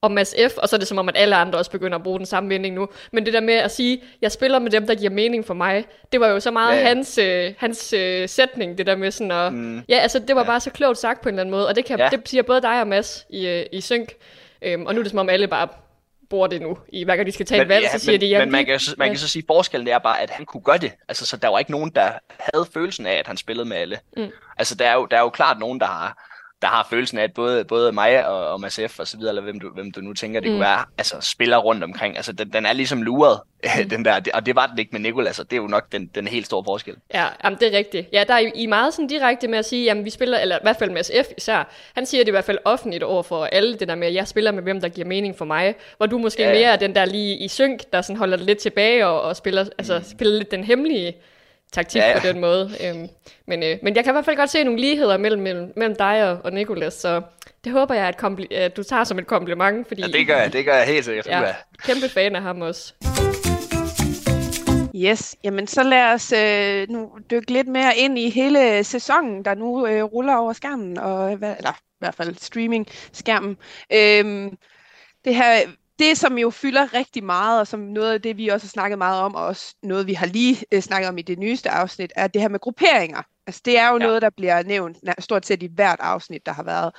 [0.00, 2.02] og Mads F., og så er det som om, at alle andre også begynder at
[2.04, 4.86] bruge den samme vending nu, men det der med at sige, jeg spiller med dem,
[4.86, 6.88] der giver mening for mig, det var jo så meget Ja, ja, ja.
[6.88, 9.82] hans, øh, hans øh, sætning, det der med sådan at, Mm.
[9.88, 11.84] ja, altså det var bare så klogt sagt på en eller anden måde, og det,
[11.84, 12.04] kan, Ja.
[12.04, 12.10] ja.
[12.10, 14.12] det siger både dig og Mads i, øh, i synk,
[14.62, 15.68] øhm, og nu er det som om alle bare
[16.30, 18.26] bruger det nu, i hver gang de skal tage et valg, så siger men, de,
[18.26, 19.12] ja, men man, kan, så- man ja.
[19.12, 20.92] kan så sige, at forskellen er bare, at han kunne gøre det.
[21.08, 23.98] Altså, så der var ikke nogen, der havde følelsen af, at han spillede med alle.
[24.16, 24.28] Mm.
[24.58, 26.27] Altså, der er, jo, der er jo klart nogen, der har,
[26.62, 29.00] der har følelsen af, at både, både mig og, og Mads F.
[29.00, 30.52] og så videre, eller hvem du, hvem du nu tænker, det mm.
[30.52, 30.58] Mm.
[30.58, 32.16] kunne være, altså spiller rundt omkring.
[32.16, 33.40] Altså, den, den er ligesom luret,
[33.82, 33.88] Mm.
[33.88, 36.06] den der, og det var den ikke med Nikolas, og det er jo nok den,
[36.14, 36.96] den helt store forskel.
[37.14, 38.08] Ja, jamen, det er rigtigt.
[38.12, 40.60] Ja, der er I meget sådan direkte med at sige, jamen vi spiller, eller i
[40.62, 43.78] hvert fald med SF især, han siger det i hvert fald offentligt over for alle,
[43.78, 46.18] det der med, at jeg spiller med hvem, der giver mening for mig, hvor du
[46.18, 49.06] måske Ja, mere er den der lige i synk, der sådan holder det lidt tilbage
[49.06, 51.16] og, og spiller, altså, spiller lidt den hemmelige
[51.72, 52.70] taktik Ja, ja, på den måde.
[52.84, 53.08] Øhm,
[53.46, 55.96] men, øh, men jeg kan i hvert fald godt se nogle ligheder mellem, mellem, mellem
[55.96, 57.22] dig og, og Nikolas, så
[57.64, 60.36] det håber jeg, at, kompli- at du tager som et kompliment, fordi Ja, det gør
[60.36, 61.26] jeg, det gør jeg helt sikkert.
[61.26, 61.54] ja, Ja.
[61.84, 62.92] kæmpe fan af ham også.
[64.96, 69.54] Yes, jamen så lad os øh, nu dykke lidt mere ind i hele sæsonen, der
[69.54, 73.56] nu øh, ruller over skærmen, og, hvad, eller i hvert fald streaming-skærmen.
[73.92, 74.56] Øhm,
[75.24, 75.52] det her,
[75.98, 78.98] det som jo fylder rigtig meget, og som noget af det, vi også har snakket
[78.98, 82.12] meget om, og også noget, vi har lige øh, snakket om i det nyeste afsnit,
[82.16, 83.22] er det her med grupperinger.
[83.46, 84.06] Altså det er jo Ja.
[84.06, 86.92] noget, der bliver nævnt stort set i hvert afsnit, der har været.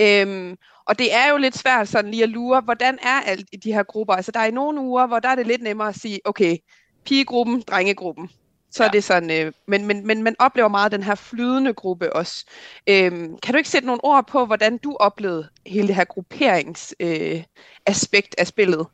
[0.00, 3.56] Øhm, og det er jo lidt svært sådan lige at lure, hvordan er alt i
[3.56, 4.14] de her grupper?
[4.14, 6.56] Altså der er i nogle uger, hvor der er det lidt nemmere at sige, okay,
[7.06, 8.30] pigegruppen, drengegruppen.
[8.72, 8.88] Så ja.
[8.88, 12.44] er det sådan, øh, men, men, men man oplever meget den her flydende gruppe også.
[12.86, 16.94] Øhm, kan du ikke sætte nogle ord på, hvordan du oplevede hele det her grupperings
[17.00, 17.42] øh,
[17.86, 18.86] aspekt af spillet?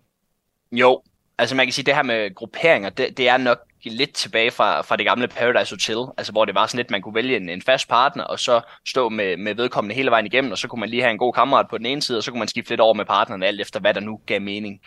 [0.73, 1.03] Jo,
[1.39, 4.81] altså man kan sige, det her med grupperinger, det, det er nok lidt tilbage fra,
[4.81, 7.49] fra det gamle Paradise Hotel, altså hvor det var sådan lidt, man kunne vælge en,
[7.49, 10.81] en fast partner, og så stå med, med vedkommende hele vejen igennem, og så kunne
[10.81, 12.71] man lige have en god kammerat på den ene side, og så kunne man skifte
[12.71, 14.81] lidt over med partneren, alt efter hvad der nu gav mening.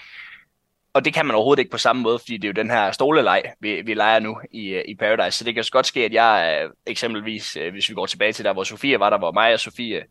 [0.93, 2.91] Og det kan man overhovedet ikke på samme måde, fordi det er jo den her
[2.91, 5.37] stoleleg, vi, vi leger nu i, øh, i Paradise.
[5.37, 8.33] Så det kan også godt ske, at jeg øh, eksempelvis, øh, hvis vi går tilbage
[8.33, 10.03] til der, hvor Sofie var der, hvor mig og Sofie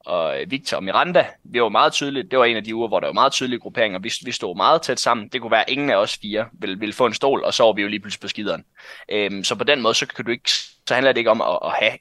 [0.00, 3.00] og Victor og Miranda, vi var meget tydeligt, det var en af de uger, hvor
[3.00, 5.70] der var meget tydelige grupperinger, vi, vi stod meget tæt sammen, det kunne være, at
[5.70, 8.00] ingen af os fire ville, ville få en stol, og så var vi jo lige
[8.00, 8.64] pludselig på skideren.
[9.08, 10.50] Øhm, så på den måde, så kan du ikke,
[10.88, 11.92] så handler det ikke om at, at have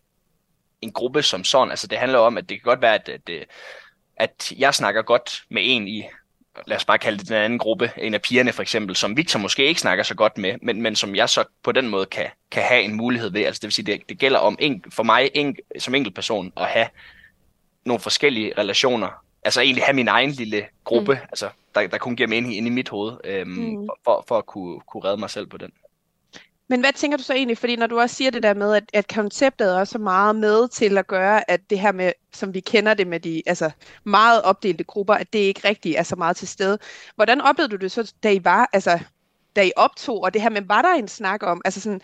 [0.82, 3.48] en gruppe som sådan, altså det handler om, at det kan godt være, at, at,
[4.18, 6.04] at jeg snakker godt med en i,
[6.68, 9.40] lad os bare kalde det den anden gruppe, en af pigerne for eksempel, som Victor
[9.40, 12.28] måske ikke snakker så godt med, men, men som jeg så på den måde kan,
[12.52, 13.46] kan have en mulighed ved.
[13.46, 16.54] Altså det vil sige, det, det gælder om en, for mig en, som enkelt person
[16.58, 16.88] at have
[17.86, 19.24] nogle forskellige relationer.
[19.44, 21.20] Altså egentlig have min egen lille gruppe, mm.
[21.30, 23.90] altså, der, der kun giver mening inde i mit hoved, øhm, mm.
[24.04, 25.72] for, for at kunne, kunne redde mig selv på den.
[26.72, 28.84] Men hvad tænker du så egentlig, fordi når du også siger det der med, at,
[28.94, 32.60] at konceptet er også meget med til at gøre, at det her med, som vi
[32.60, 33.72] kender det med de altså
[34.04, 36.78] meget opdelte grupper, at det ikke rigtig er så meget til stede.
[37.16, 39.00] Hvordan oplevede du det så, da I var, altså
[39.56, 42.02] da I optog, og det her med, var der en snak om, altså sådan,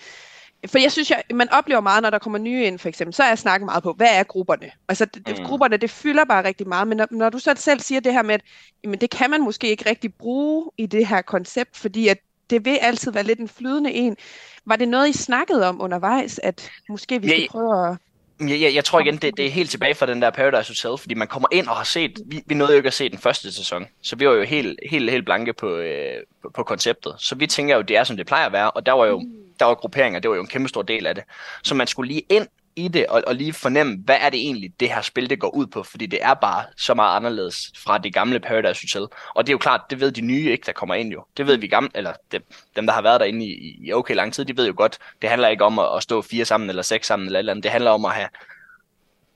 [0.66, 3.24] for jeg synes, jeg, man oplever meget, når der kommer nye ind, for eksempel, så
[3.24, 4.72] er jeg snakket meget på, hvad er grupperne?
[4.88, 5.46] Altså, mm.
[5.46, 8.22] grupperne, det fylder bare rigtig meget, men når, når du så selv siger det her
[8.22, 8.42] med, at
[8.84, 12.18] jamen, det kan man måske ikke rigtig bruge i det her koncept, fordi at
[12.50, 14.18] det vil altid være lidt en flydende en.
[14.66, 17.48] Var det noget, I snakkede om undervejs, at måske vi skal ja.
[17.52, 17.98] prøve at...
[18.40, 20.98] Jeg, jeg, jeg tror igen, det, det er helt tilbage fra den der Paradise Hotel,
[21.02, 23.18] fordi man kommer ind og har set, vi, vi nåede jo ikke at se den
[23.18, 27.16] første sæson, så vi var jo helt, helt, helt blanke på, øh, på, på konceptet.
[27.18, 29.24] Så vi tænker jo, det er som det plejer at være, og der var jo
[29.60, 31.24] der var grupperinger, det var jo en kæmpe stor del af det.
[31.64, 34.72] Så man skulle lige ind i det, og, og lige fornemme, hvad er det egentlig,
[34.80, 37.98] det her spil, det går ud på, fordi det er bare så meget anderledes fra
[37.98, 39.08] det gamle Paradise Hotel.
[39.36, 41.26] Og det er jo klart, det ved de nye ikke, der kommer ind jo.
[41.38, 42.44] Det ved vi gamle, eller dem,
[42.76, 45.30] dem der har været derinde i, i okay lang tid, de ved jo godt, det
[45.30, 47.64] handler ikke om at, at stå fire sammen, eller seks sammen, eller et eller andet.
[47.64, 48.30] Det handler om at have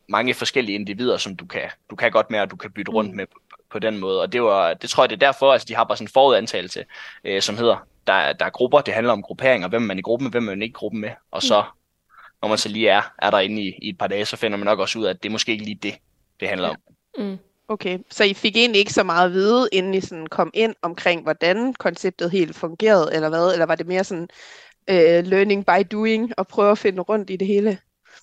[0.10, 3.12] mange forskellige individer, som du kan, du kan godt med, og du kan bytte rundt
[3.12, 3.16] Mm.
[3.18, 3.26] med
[3.72, 4.22] på den måde.
[4.22, 6.06] Og det, var, det tror jeg, det er derfor, at altså, de har bare sådan
[6.08, 6.86] en forudantagelse,
[7.24, 7.78] øh, som hedder,
[8.08, 10.44] der, der er grupper, det handler om grupperinger, hvem man er i gruppen med, hvem
[10.44, 11.10] man ikke i gruppen med.
[11.32, 11.64] Og så,
[12.42, 14.66] når man så lige er, er derinde i, i et par dage, så finder man
[14.66, 15.96] nok også ud af, at det er måske ikke lige det,
[16.40, 16.76] det handler om.
[17.18, 17.38] Mm.
[17.68, 20.76] Okay, så I fik egentlig ikke så meget at vide, inden I sådan kom ind
[20.82, 23.54] omkring, hvordan konceptet helt fungerede, eller hvad?
[23.54, 24.28] Eller var det mere sådan
[24.92, 27.78] uh, learning by doing, og prøve at finde rundt i det hele?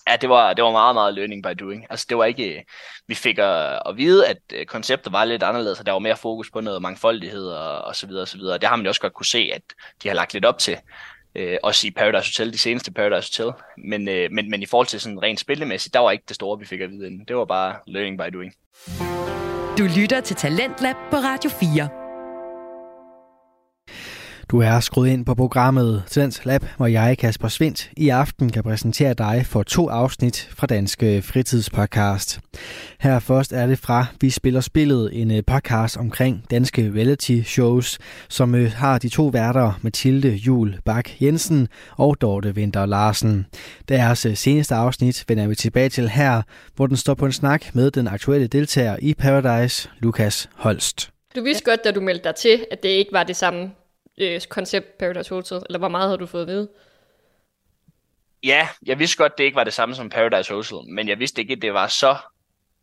[0.09, 1.87] Ja, det var, det var meget, meget learning by doing.
[1.90, 2.64] Altså, det var ikke,
[3.07, 6.16] vi fik at, at vide, at øh, konceptet var lidt anderledes, og der var mere
[6.16, 8.59] fokus på noget mangfoldighed og, og så videre og så videre.
[8.59, 9.62] Det har man jo også godt kunne se, at
[10.02, 10.76] de har lagt lidt op til.
[11.38, 13.62] Øh, også i Paradise Hotel, de seneste Paradise Hotel.
[13.77, 16.59] Men, øh, men, men i forhold til sådan rent spillemæssigt, der var ikke det store,
[16.59, 17.24] vi fik at vide inden.
[17.29, 18.53] Det var bare learning by doing.
[19.79, 21.97] Du lytter til Talentlab på Radio 4.
[24.50, 28.62] Du er skruet ind på programmet Talents Lab, hvor jeg, Kasper Svindt, i aften kan
[28.62, 32.40] præsentere dig for to afsnit fra Danske Fritidspodcast.
[33.00, 37.98] Her først er det fra Vi Spiller Spillet, en øh, podcast omkring danske reality shows,
[38.28, 43.46] som øh, har de to værter Mathilde Jul Bak Jensen og Dorte Vinter Larsen.
[43.88, 46.42] Deres øh, seneste afsnit vender vi tilbage til her,
[46.76, 51.11] hvor den står på en snak med den aktuelle deltager i Paradise, Lukas Holst.
[51.37, 53.70] Du vidste godt, da du meldte dig til, at det ikke var det samme
[54.20, 56.68] øh, koncept Paradise Hotel, eller hvor meget har du fået at vide?
[58.42, 61.40] Ja, jeg vidste godt, det ikke var det samme som Paradise Hotel, men jeg vidste
[61.40, 62.16] ikke, at det var så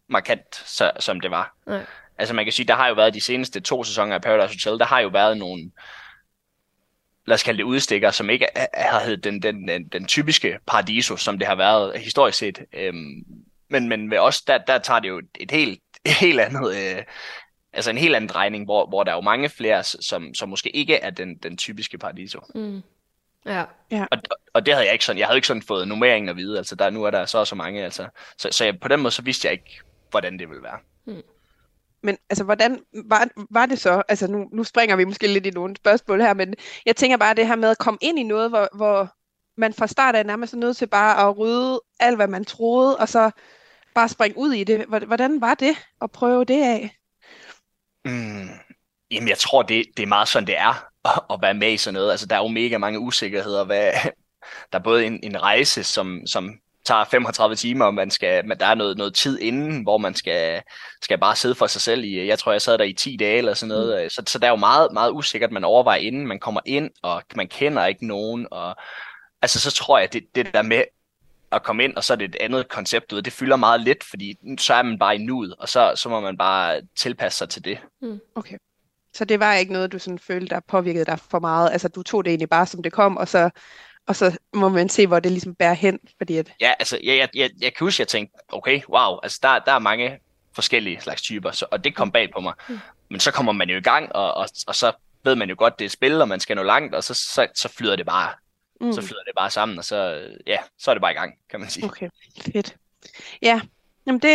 [0.08, 1.56] markant, så, som det var.
[1.68, 1.86] Nej.
[2.18, 4.80] Altså man kan sige, der har jo været de seneste to sæsoner af Paradise Hotel,
[4.80, 5.72] der har jo været nogle,
[7.28, 11.18] lad os kalde det udstikker, som ikke har heddet den, den, den, den typiske paradiso,
[11.18, 12.66] som det har været historisk set.
[12.74, 13.26] Øhm,
[13.70, 16.76] men, men ved os, der, der tager det jo et, et helt, et helt andet,
[16.76, 17.04] øh,
[17.76, 20.76] altså en helt anden drejning, hvor, hvor der er jo mange flere, som, som måske
[20.76, 22.40] ikke er den, den typiske paradiso.
[22.56, 22.82] Mm.
[23.46, 23.66] Ja.
[24.12, 24.18] Og,
[24.54, 26.76] og det havde jeg ikke sådan, jeg havde ikke sådan fået nummeringen at vide, altså
[26.76, 28.08] der, nu er der så og så mange, altså.
[28.38, 30.80] Så, så jeg, på den måde, så vidste jeg ikke, hvordan det ville være.
[32.04, 34.02] Men altså, hvordan var, var det så?
[34.08, 36.54] Altså, nu, nu springer vi måske lidt i nogle spørgsmål her, men
[36.86, 39.10] jeg tænker bare det her med at komme ind i noget, hvor, hvor
[39.58, 42.98] man fra start af nærmest er nødt til bare at rydde alt, hvad man troede,
[42.98, 43.32] og så
[43.96, 44.86] bare springe ud i det.
[44.86, 46.98] Hvordan var det at prøve det af?
[48.06, 48.50] Mm,
[49.12, 51.78] jamen, jeg tror, det, det er meget sådan, det er at, at være med i
[51.78, 52.12] sådan noget.
[52.12, 53.64] Altså, der er jo mega mange usikkerheder.
[53.64, 53.92] Hvad,
[54.72, 58.60] der er både en, en rejse, som, som tager 35 timer, og man skal, men
[58.60, 60.62] der er noget, noget tid inden, hvor man skal,
[61.02, 63.38] skal bare sidde for sig selv i, jeg tror, jeg sad der i 10 dage
[63.38, 64.04] eller sådan noget.
[64.04, 64.10] Mm.
[64.10, 67.24] Så, så der er jo meget, meget usikkert, man overvejer inden man kommer ind, og
[67.36, 68.76] man kender ikke nogen, og
[69.42, 70.84] altså så tror jeg, det, det der med
[71.56, 73.22] at komme ind, og så er det et andet koncept ud.
[73.22, 76.20] Det fylder meget lidt, fordi så er man bare i nuet, og så, så må
[76.20, 77.78] man bare tilpasse sig til det.
[78.02, 78.20] Mm.
[78.36, 78.58] Okay.
[79.14, 81.72] Så det var ikke noget, du sådan følte, der påvirkede dig for meget?
[81.72, 83.50] Altså, du tog det egentlig bare, som det kom, og så,
[84.08, 86.52] og så må man se, hvor det ligesom bærer hen, fordi at...
[86.62, 89.72] Ja, altså, jeg, jeg, jeg, jeg kan huske, jeg tænkte, okay, wow, altså, der, der
[89.72, 90.20] er mange
[90.54, 92.54] forskellige slags typer, så, og det kom bag på mig.
[92.70, 92.80] Mm.
[93.10, 94.92] Men så kommer man jo i gang, og, og, og så
[95.24, 97.48] ved man jo godt, det er spil, og man skal nå langt, og så, så,
[97.56, 98.30] så flyder det bare
[98.82, 98.94] mm.
[98.94, 101.60] så flyder det bare sammen, og så, ja, så er det bare i gang, kan
[101.60, 101.86] man sige.
[101.86, 102.10] Okay,
[102.54, 102.76] fedt.
[103.42, 103.62] Ja,
[104.08, 104.30] Jamen det,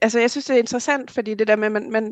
[0.00, 2.04] altså jeg synes, det er interessant, fordi det der med, man, man,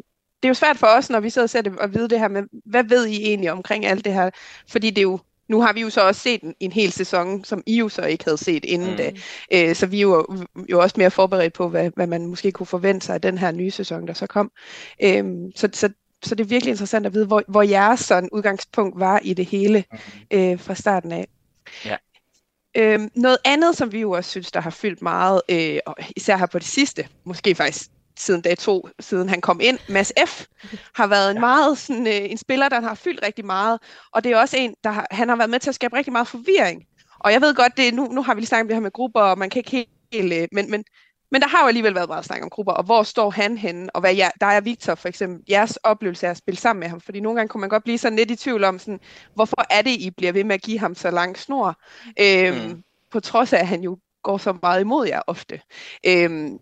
[0.43, 2.19] det er jo svært for os, når vi sidder og ser det, og vide det
[2.19, 4.31] her med, hvad ved I egentlig omkring alt det her?
[4.69, 7.45] Fordi det er jo, nu har vi jo så også set en, en hel sæson,
[7.45, 8.97] som I jo så ikke havde set inden mm.
[8.97, 9.13] da.
[9.53, 12.67] Øh, så vi er jo, jo også mere forberedt på, hvad, hvad man måske kunne
[12.67, 14.51] forvente sig af den her nye sæson, der så kom.
[15.03, 15.25] Øh,
[15.57, 15.89] så, så,
[16.23, 19.47] så det er virkelig interessant at vide, hvor, hvor jeres sådan udgangspunkt var i det
[19.47, 19.85] hele
[20.31, 21.29] øh, fra starten af.
[21.85, 21.97] Ja.
[22.77, 26.37] Øhm, noget andet, som vi jo også synes, der har fyldt meget, øh, og især
[26.37, 30.47] her på det sidste, måske faktisk siden dag to, siden han kom ind, Mads F.
[30.95, 31.41] har været en ja.
[31.41, 33.81] meget sådan, øh, en spiller, der har fyldt rigtig meget,
[34.13, 36.13] og det er også en, der har, han har været med til at skabe rigtig
[36.13, 36.85] meget forvirring.
[37.21, 38.91] Og jeg ved godt, det nu, nu har vi lige snakket om det her med
[38.91, 40.85] grupper, og man kan ikke helt, øh, men, men
[41.31, 43.97] men der har jo alligevel været meget snak om grupper, og hvor står han henne,
[43.97, 46.89] og hvad jeg, der er Victor for eksempel, jeres oplevelse af at spille sammen med
[46.89, 49.01] ham, fordi nogle gange kunne man godt blive sådan lidt i tvivl om, sådan,
[49.35, 51.81] hvorfor er det, I bliver ved med at give ham så lang snor,
[52.21, 52.83] øhm, mm.
[53.11, 55.61] på trods af, at han jo går så meget imod jer ofte.
[56.07, 56.59] Øhm,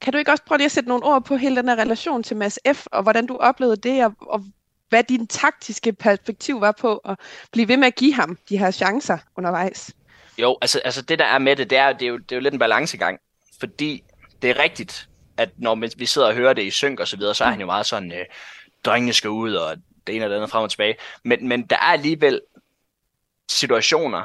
[0.00, 2.22] kan du ikke også prøve lige at sætte nogle ord på hele den her relation
[2.22, 4.44] til Mads F., og hvordan du oplevede det, og, og
[4.88, 7.18] hvad din taktiske perspektiv var på at
[7.52, 9.94] blive ved med at give ham de her chancer undervejs?
[10.38, 12.36] Jo, altså, altså det der er med det, det er, det er, jo, det er
[12.36, 13.18] jo lidt en balancegang
[13.60, 14.02] fordi
[14.42, 17.34] det er rigtigt, at når vi sidder og hører det i synk og så videre,
[17.34, 18.24] så er han jo meget sådan, øh,
[18.84, 20.96] drengene skal ud, og det ene og det andet frem og tilbage.
[21.24, 22.40] Men, men der er alligevel
[23.48, 24.22] situationer,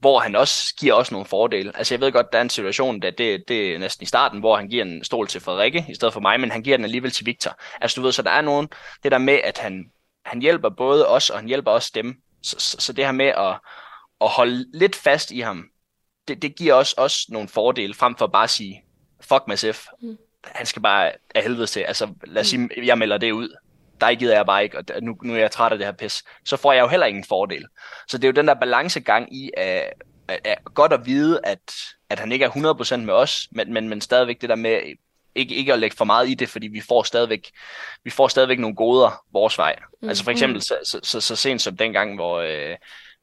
[0.00, 1.76] hvor han også giver også nogle fordele.
[1.76, 4.40] Altså jeg ved godt, der er en situation, der det, det er næsten i starten,
[4.40, 6.84] hvor han giver en stol til Frederikke i stedet for mig, men han giver den
[6.84, 7.60] alligevel til Victor.
[7.80, 8.68] Altså du ved, så der er nogen,
[9.02, 9.90] det der med, at han,
[10.24, 12.16] han hjælper både os, og han hjælper også dem.
[12.42, 13.58] Så, så, så det her med at,
[14.20, 15.68] at holde lidt fast i ham,
[16.28, 18.84] det, det giver også, også nogle fordele, frem for bare at sige,
[19.20, 19.86] fuck Mads F.
[20.02, 20.18] Mm.
[20.44, 21.80] han skal bare af helvede til.
[21.80, 23.56] Altså, lad os sige, jeg melder det ud.
[24.00, 26.24] Der gider jeg bare ikke, og nu, nu er jeg træt af det her pis.
[26.44, 27.66] Så får jeg jo heller ingen fordel.
[28.08, 29.92] Så det er jo den der balancegang i, at,
[30.28, 31.72] at, at godt at vide, at,
[32.10, 32.50] at han ikke er
[32.94, 34.80] 100% med os, men, men, men stadigvæk det der med,
[35.34, 37.50] ikke, ikke at lægge for meget i det, fordi vi får stadigvæk,
[38.04, 39.76] vi får stadigvæk nogle goder vores vej.
[40.02, 40.08] Mm.
[40.08, 42.76] Altså for eksempel så, så, så, så sent som dengang, hvor øh,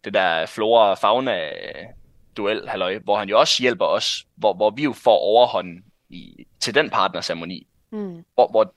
[0.03, 1.85] det der flora og fauna øh,
[2.37, 6.45] duel, halløj, hvor han jo også hjælper os, hvor, hvor vi jo får overhånden i,
[6.59, 7.67] til den partnerceremoni.
[7.91, 8.23] Mm.
[8.33, 8.73] Hvor, hvor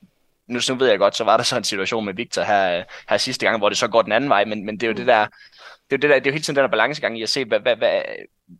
[0.47, 3.17] nu, nu ved jeg godt, så var der så en situation med Victor her, her
[3.17, 4.97] sidste gang, hvor det så går den anden vej, men, men det er jo mm.
[4.97, 5.27] det der,
[5.93, 7.29] det er jo, det, der, det er jo hele tiden den der balancegang i at
[7.29, 8.03] se, hvad, hvad, hvad,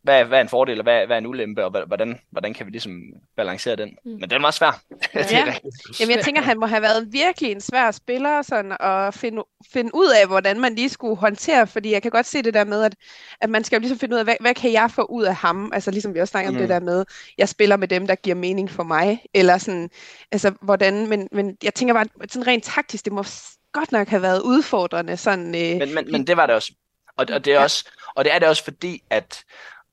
[0.03, 2.67] hvad, hvad er en fordel, og hvad, hvad er en ulempe, og hvordan, hvordan kan
[2.67, 3.01] vi ligesom
[3.37, 3.97] balancere den.
[4.05, 4.11] Mm.
[4.21, 4.83] Men den meget svær.
[5.15, 5.23] Ja.
[6.01, 9.91] Jamen, jeg tænker, han må have været virkelig en svær spiller, sådan at finde, finde
[9.95, 12.83] ud af, hvordan man lige skulle håndtere, fordi jeg kan godt se det der med,
[12.83, 12.95] at,
[13.41, 15.35] at man skal jo ligesom finde ud af, hvad, hvad kan jeg få ud af
[15.35, 15.71] ham?
[15.75, 16.57] Altså ligesom vi også snakker mm.
[16.57, 16.75] om det mm.
[16.75, 17.05] der med,
[17.39, 19.91] jeg spiller med dem, der giver mening for mig, eller sådan,
[20.33, 23.25] altså hvordan, men, men jeg tænker bare, sådan rent taktisk, det må
[23.73, 25.17] godt nok have været udfordrende.
[25.17, 26.73] Sådan, øh, men, men, men det var det også.
[27.17, 29.45] Og, og, det er også, og det er det også fordi, at,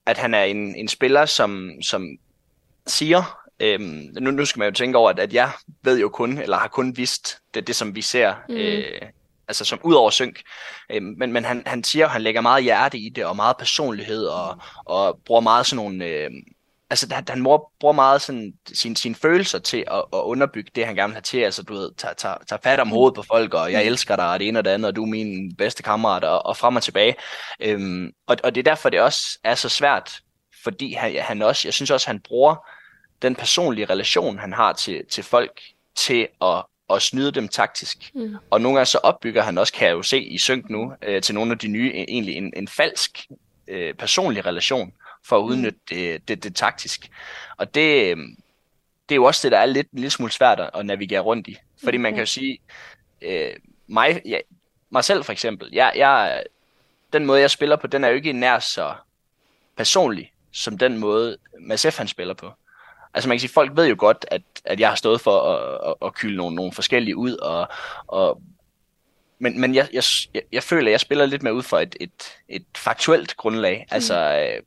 [0.06, 2.08] at han er en, en spiller, som, som
[2.88, 5.52] siger, øhm, nu, nu skal man jo tænke over, at, at jeg
[5.84, 8.56] ved jo kun, eller har kun vidst det, det som vi ser, mm.
[8.56, 9.02] øh,
[9.48, 10.42] altså som ud over synk.
[10.90, 13.58] Øhm, men men han, han siger, at han lægger meget hjerte i det, og meget
[13.58, 16.06] personlighed, og, og bruger meget sådan nogle...
[16.06, 16.32] Øh,
[16.90, 17.44] altså han, han
[17.80, 21.22] bruger meget sådan sine, sine følelser til at, at underbygge det, han gerne vil have
[21.22, 21.38] til.
[21.38, 24.32] Altså du ved, tager, tager, tager fat om hovedet på folk, og jeg elsker dig,
[24.32, 26.76] og det ene og det andet, og du er min bedste kammerat, og, og frem
[26.76, 27.16] og tilbage.
[27.60, 30.20] Øhm, og, og det er derfor, det også er så svært,
[30.64, 32.56] fordi han, han også, jeg synes også, han bruger
[33.22, 35.62] den personlige relation, han har til, til folk,
[35.96, 38.12] til at, at snyde dem taktisk.
[38.16, 38.36] Mm.
[38.50, 41.22] Og nogle gange så opbygger han også, kan jeg jo se i synk nu, øh,
[41.22, 43.28] til nogle af de nye, egentlig en, en falsk
[43.68, 44.94] øh, personlig relation
[45.26, 45.50] for at mm.
[45.50, 47.10] udnytte det, det, det taktisk.
[47.58, 48.36] Og det, øhm,
[49.10, 51.48] det er jo også det, der er lidt, en lille smule svært at navigere rundt
[51.48, 51.58] i.
[51.84, 52.60] Fordi man kan jo sige,
[53.22, 53.54] øh,
[53.88, 54.40] mig, ja,
[54.90, 56.44] mig selv for eksempel, jeg, jeg,
[57.14, 58.94] den måde, jeg spiller på, den er jo ikke nær så
[59.78, 61.98] personlig, som den måde, Mads F.
[61.98, 62.52] han spiller på.
[63.14, 65.90] Altså man kan sige, folk ved jo godt, at, at jeg har stået for at,
[65.90, 67.68] at, at kylde nogle, nogle forskellige ud, og,
[68.08, 68.42] og
[69.40, 70.04] men, men jeg, jeg,
[70.34, 73.86] jeg, jeg føler, at jeg spiller lidt mere ud fra et, et, et faktuelt grundlag.
[73.90, 73.96] Mm.
[73.96, 74.64] Altså, øh,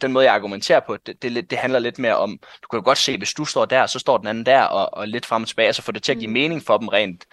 [0.00, 2.84] den måde, jeg argumenterer på, det, det, det handler lidt mere om, du kan jo
[2.84, 5.42] godt se, hvis du står der, så står den anden der, og, og lidt frem
[5.42, 6.32] og tilbage, så får det til at give mm.
[6.32, 7.24] mening for dem rent,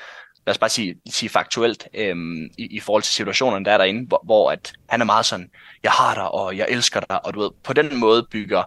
[0.45, 4.07] lad os bare sige, sige faktuelt, øhm, i, i forhold til situationen, der er derinde,
[4.07, 5.49] hvor, hvor at han er meget sådan,
[5.83, 8.63] jeg har dig, og jeg elsker dig, og du ved, på den måde bygger,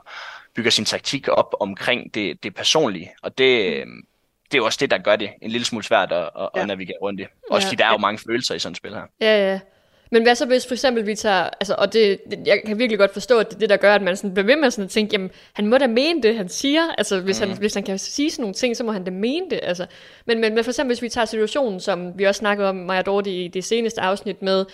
[0.55, 3.93] bygger sin taktik op omkring det, det personlige, og det, mm.
[3.93, 4.03] øhm,
[4.45, 6.61] det er jo også det, der gør det en lille smule svært at, at, ja.
[6.61, 7.25] at navigere rundt i.
[7.51, 7.71] Også ja.
[7.71, 9.03] fordi der er jo mange følelser i sådan et spil her.
[9.21, 9.61] Ja, ja.
[10.11, 12.99] Men hvad så hvis for eksempel vi tager, altså, og det, det, jeg kan virkelig
[12.99, 14.85] godt forstå, at det er det, der gør, at man sådan bliver ved med sådan
[14.85, 16.83] at tænke, jamen, han må da mene det, han siger.
[16.99, 17.49] Altså, hvis, mm.
[17.49, 19.61] han, hvis han kan sige sådan nogle ting, så må han da mene det.
[19.63, 19.87] Altså.
[20.27, 23.03] Men, men, men for eksempel, hvis vi tager situationen, som vi også snakkede om, Maja
[23.03, 24.65] Dorte, i det seneste afsnit med,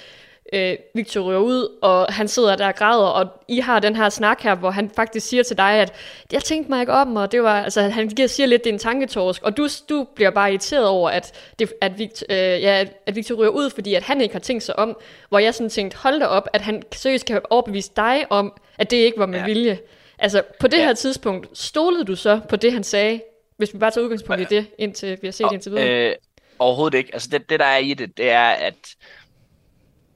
[0.52, 4.08] øh, Victor ryger ud, og han sidder der og græder, og I har den her
[4.08, 5.92] snak her, hvor han faktisk siger til dig, at
[6.32, 8.78] jeg tænkte mig ikke om, og det var, altså han siger lidt, det er en
[8.78, 13.16] tanketorsk, og du, du bliver bare irriteret over, at, det, at, Victor, øh, ja, at
[13.16, 14.96] Victor ryger ud, fordi at han ikke har tænkt sig om,
[15.28, 18.90] hvor jeg sådan tænkte, hold da op, at han seriøst kan overbevise dig om, at
[18.90, 19.44] det ikke var med ja.
[19.44, 19.78] vilje.
[20.18, 20.84] Altså, på det ja.
[20.84, 23.20] her tidspunkt, stolede du så på det, han sagde,
[23.56, 26.08] hvis vi bare tager udgangspunkt i det, indtil vi har set og, indtil videre?
[26.10, 26.14] Øh,
[26.58, 27.10] overhovedet ikke.
[27.12, 28.74] Altså, det, det der er i det, det er, at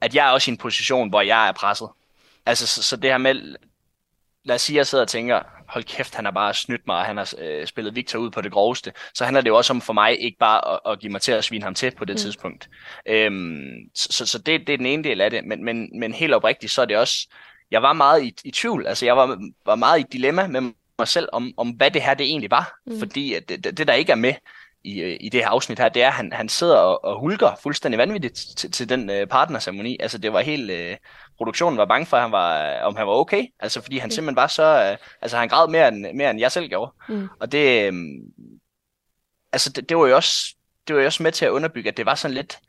[0.01, 1.89] at jeg er også i en position, hvor jeg er presset.
[2.45, 3.55] Altså, så, så det her med,
[4.43, 6.95] lad os sige, at jeg sidder og tænker, hold kæft, han har bare snydt mig,
[6.95, 9.73] og han har øh, spillet Victor ud på det groveste, så handler det jo også
[9.73, 12.05] om for mig ikke bare at, at give mig til at svine ham til på
[12.05, 12.17] det mm.
[12.17, 12.69] tidspunkt.
[13.05, 16.33] Øhm, så så, det, det er den ene del af det, men, men, men helt
[16.33, 17.27] oprigtigt, så er det også,
[17.71, 20.61] jeg var meget i, i tvivl, altså jeg var, var meget i dilemma med
[20.99, 22.99] mig selv, om, om hvad det her det egentlig var, mm.
[22.99, 24.33] fordi at det, det der ikke er med,
[24.85, 27.19] i, øh, i det her afsnit her, det er, at han, han sidder og, og
[27.19, 29.97] hulker fuldstændig vanvittigt til, til den øh, partnerceremoni.
[29.99, 30.97] Altså det var helt, øh,
[31.37, 33.45] produktionen var bange for, at han var, om han var okay.
[33.59, 34.11] Altså fordi han mm.
[34.11, 36.91] simpelthen var så, øh, altså han græd mere end, mere end jeg selv gjorde.
[37.09, 37.29] Mm.
[37.39, 37.93] Og det, øh,
[39.53, 40.55] altså det, det var jo også,
[40.87, 42.59] det var jo også med til at underbygge, at det var sådan lidt,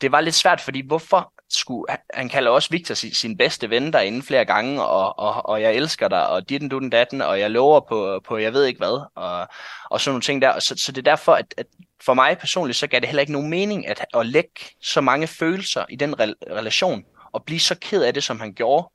[0.00, 3.92] det var lidt svært, fordi hvorfor skulle, han kalder også Victor sin, sin bedste ven
[3.92, 7.40] derinde flere gange, og, og, og jeg elsker dig, og dit du den datten, og
[7.40, 9.48] jeg lover på, på jeg ved ikke hvad, og,
[9.90, 10.58] og sådan nogle ting der.
[10.58, 11.66] Så, så det er derfor, at, at
[12.02, 15.26] for mig personligt, så gav det heller ikke nogen mening at, at lægge så mange
[15.26, 18.90] følelser i den re- relation, og blive så ked af det, som han gjorde,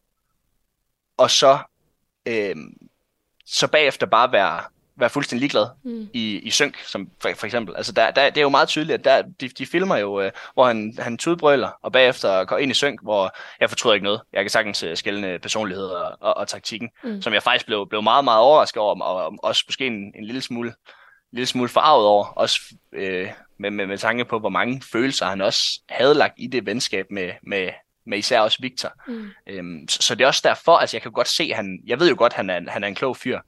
[1.17, 1.59] og så,
[2.25, 2.55] øh,
[3.45, 4.61] så bagefter bare være,
[5.01, 6.09] være fuldstændig ligeglad mm.
[6.13, 7.75] i, i synk, som for, for eksempel.
[7.75, 10.31] Altså, der, der, det er jo meget tydeligt, at der, de, de filmer jo, øh,
[10.53, 14.21] hvor han, han tudbrøler, og bagefter går ind i synk, hvor jeg fortryder ikke noget.
[14.33, 17.21] Jeg kan sagtens uh, skældne personligheder og, og, og taktikken, mm.
[17.21, 20.25] som jeg faktisk blev, blev meget, meget overrasket over, og, og også måske en, en
[20.25, 20.73] lille smule,
[21.31, 22.61] lille smule forarvet over, også
[22.93, 26.65] øh, med, med, med tanke på, hvor mange følelser han også havde lagt i det
[26.65, 27.69] venskab med, med,
[28.05, 28.93] med især også Victor.
[29.07, 29.29] Mm.
[29.47, 32.09] Øhm, så, så det er også derfor, altså jeg kan godt se, han, jeg ved
[32.09, 33.39] jo godt, han er, han er en klog fyr,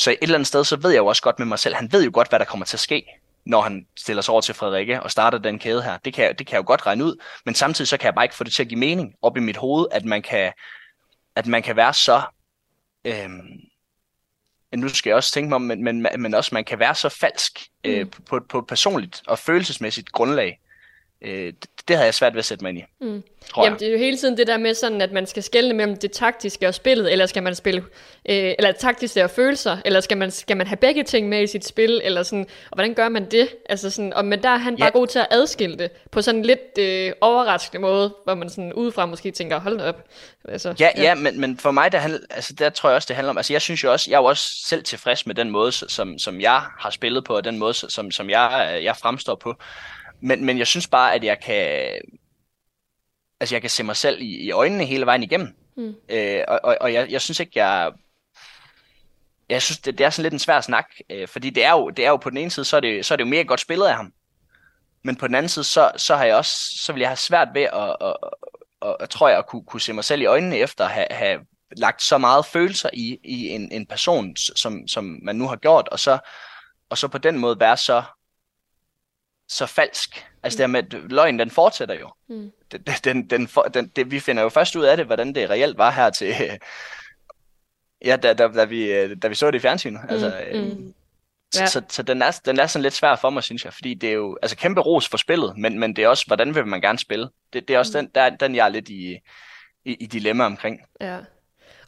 [0.00, 1.92] så et eller andet sted, så ved jeg jo også godt med mig selv, han
[1.92, 3.06] ved jo godt, hvad der kommer til at ske,
[3.44, 5.98] når han stiller sig over til Frederikke og starter den kæde her.
[5.98, 8.24] Det kan, det kan jeg jo godt regne ud, men samtidig så kan jeg bare
[8.24, 10.52] ikke få det til at give mening op i mit hoved, at man kan,
[11.36, 12.22] at man kan være så...
[13.04, 13.60] Øhm,
[14.74, 17.08] nu skal jeg også tænke mig om, men, men, men også man kan være så
[17.08, 18.10] falsk øh, mm.
[18.10, 20.60] på, på personligt og følelsesmæssigt grundlag,
[21.22, 21.52] øh,
[21.88, 22.84] det, havde jeg svært ved at sætte mig ind i.
[23.00, 23.22] Mm.
[23.48, 23.80] Tror Jamen, jeg.
[23.80, 26.12] det er jo hele tiden det der med sådan, at man skal skelne mellem det
[26.12, 27.80] taktiske og spillet, eller skal man spille,
[28.28, 31.46] øh, eller taktiske og følelser, eller skal man, skal man have begge ting med i
[31.46, 33.48] sit spil, eller sådan, og hvordan gør man det?
[33.68, 34.84] Altså sådan, og, men der er han ja.
[34.84, 38.50] bare god til at adskille det, på sådan en lidt øh, overraskende måde, hvor man
[38.50, 40.04] sådan udefra måske tænker, hold da op.
[40.48, 41.02] Altså, ja, ja.
[41.02, 43.36] ja men, men for mig, der, handler, altså, der tror jeg også, det handler om,
[43.36, 46.18] altså jeg synes jo også, jeg er jo også selv tilfreds med den måde, som,
[46.18, 49.54] som jeg har spillet på, og den måde, som, som jeg, jeg fremstår på.
[50.20, 51.90] Men, men jeg synes bare, at jeg kan,
[53.40, 55.56] altså jeg kan se mig selv i, i øjnene hele vejen igennem.
[55.76, 55.94] Mm.
[56.08, 57.92] Øh, og og, og jeg, jeg synes ikke, jeg...
[59.48, 61.90] Jeg synes, det, det er sådan lidt en svær snak, øh, fordi det er, jo,
[61.90, 63.44] det er jo på den ene side, så er det, så er det jo mere
[63.44, 64.12] godt spillet af ham.
[65.02, 67.48] Men på den anden side, så, så har jeg også, så vil jeg have svært
[67.54, 68.16] ved at, at,
[68.82, 71.06] at, at, tror jeg, at kunne, kunne se mig selv i øjnene efter at have,
[71.10, 71.40] have
[71.76, 75.88] lagt så meget følelser i, i en, en person, som, som man nu har gjort,
[75.88, 76.18] og så,
[76.90, 78.02] og så på den måde være så
[79.50, 80.26] så falsk.
[80.42, 80.60] Altså mm.
[80.62, 82.10] det med, at løgnen den fortsætter jo.
[82.28, 82.52] Mm.
[82.72, 85.78] Den, den, den, den, det, vi finder jo først ud af det, hvordan det reelt
[85.78, 86.34] var her til,
[88.04, 90.00] ja, da, da, da, vi, da vi så det i fjernsynet.
[90.04, 90.10] Mm.
[90.10, 90.58] Altså, mm.
[90.58, 90.66] Øh,
[91.54, 91.66] ja.
[91.66, 93.94] Så, så, så den, er, den er sådan lidt svær for mig, synes jeg, fordi
[93.94, 96.66] det er jo altså kæmpe ros for spillet, men, men det er også, hvordan vil
[96.66, 97.28] man gerne spille?
[97.52, 98.06] Det, det er også mm.
[98.06, 99.18] den, der, den, jeg er lidt i,
[99.84, 100.80] i, i dilemma omkring.
[101.00, 101.18] Ja.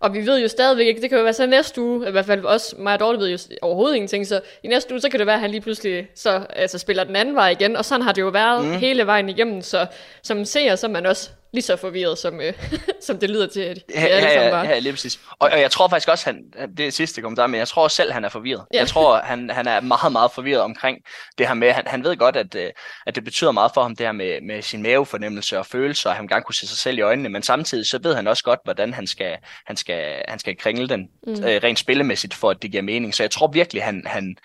[0.02, 2.26] Og vi ved jo stadigvæk ikke, det kan jo være så næste uge, i hvert
[2.26, 5.18] fald også mig og Dorte ved jo overhovedet ingenting, så i næste uge, så kan
[5.18, 8.02] det være, at han lige pludselig så, altså, spiller den anden vej igen, og sådan
[8.02, 8.72] har det jo været mm.
[8.72, 9.86] hele vejen igennem, så
[10.22, 12.52] som ser, så er man også lige så forvirret, som, øh,
[13.06, 15.20] som det lyder til, at ja, alle ja, ja, ja, lige præcis.
[15.38, 16.44] Og, og jeg tror faktisk også, han,
[16.76, 18.64] det er sidste kommentar, men jeg tror også selv, han er forvirret.
[18.74, 18.78] Ja.
[18.78, 20.98] Jeg tror, han, han er meget, meget forvirret omkring
[21.38, 22.70] det her med, han, han ved godt, at, øh,
[23.06, 26.16] at det betyder meget for ham, det her med, med sin mavefornemmelse og følelser, og
[26.16, 28.60] han gerne kunne se sig selv i øjnene, men samtidig så ved han også godt,
[28.64, 29.36] hvordan han skal,
[29.66, 31.32] han skal, han skal kringle den mm.
[31.32, 33.14] øh, rent spillemæssigt, for at det giver mening.
[33.14, 34.36] Så jeg tror virkelig, han, han,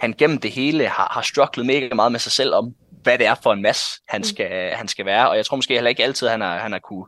[0.00, 3.26] han gennem det hele har, har strugglet mega meget med sig selv om, hvad det
[3.26, 4.24] er for en masse, han mm.
[4.24, 5.30] skal, han skal være.
[5.30, 7.06] Og jeg tror måske heller ikke altid, han har, han har kunne,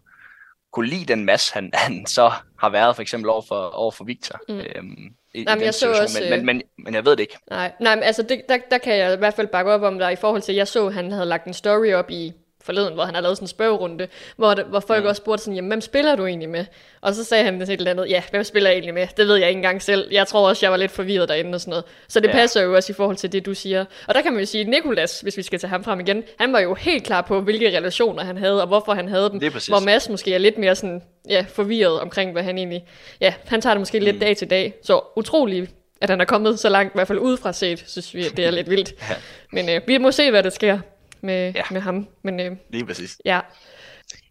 [0.73, 4.05] kunne lide den masse, han, han så har været for eksempel over for, over for
[4.05, 4.39] Victor.
[4.49, 4.59] Mm.
[4.59, 7.39] Øhm, i, nej, men jeg så også, men, men, men, men jeg ved det ikke.
[7.51, 9.99] Nej, nej men altså det, der, der kan jeg i hvert fald bakke op om
[9.99, 12.33] der i forhold til, jeg så, at han havde lagt en story op i
[12.65, 15.09] forleden, hvor han har lavet sådan en spørgerunde, hvor, det, hvor folk mm.
[15.09, 16.65] også spurgte sådan, jamen, hvem spiller du egentlig med?
[17.01, 19.07] Og så sagde han det et eller andet, ja, hvem spiller jeg egentlig med?
[19.17, 20.09] Det ved jeg ikke engang selv.
[20.13, 21.85] Jeg tror også, jeg var lidt forvirret derinde og sådan noget.
[22.09, 22.33] Så det ja.
[22.33, 23.85] passer jo også i forhold til det, du siger.
[24.09, 26.53] Og der kan man jo sige, Nikolas, hvis vi skal tage ham frem igen, han
[26.53, 29.39] var jo helt klar på, hvilke relationer han havde, og hvorfor han havde dem.
[29.69, 32.85] Hvor Mads måske er lidt mere sådan, ja, forvirret omkring, hvad han egentlig...
[33.21, 34.05] Ja, han tager det måske mm.
[34.05, 34.75] lidt dag til dag.
[34.83, 35.69] Så utrolig
[36.01, 38.51] at han er kommet så langt, i hvert fald udefra set, synes vi, det er
[38.51, 38.93] lidt vildt.
[39.11, 39.15] ja.
[39.53, 40.79] Men øh, vi må se, hvad der sker
[41.23, 41.63] med, ja.
[41.71, 42.07] med ham.
[42.23, 43.21] Men, øh, lige præcis.
[43.25, 43.41] Ja.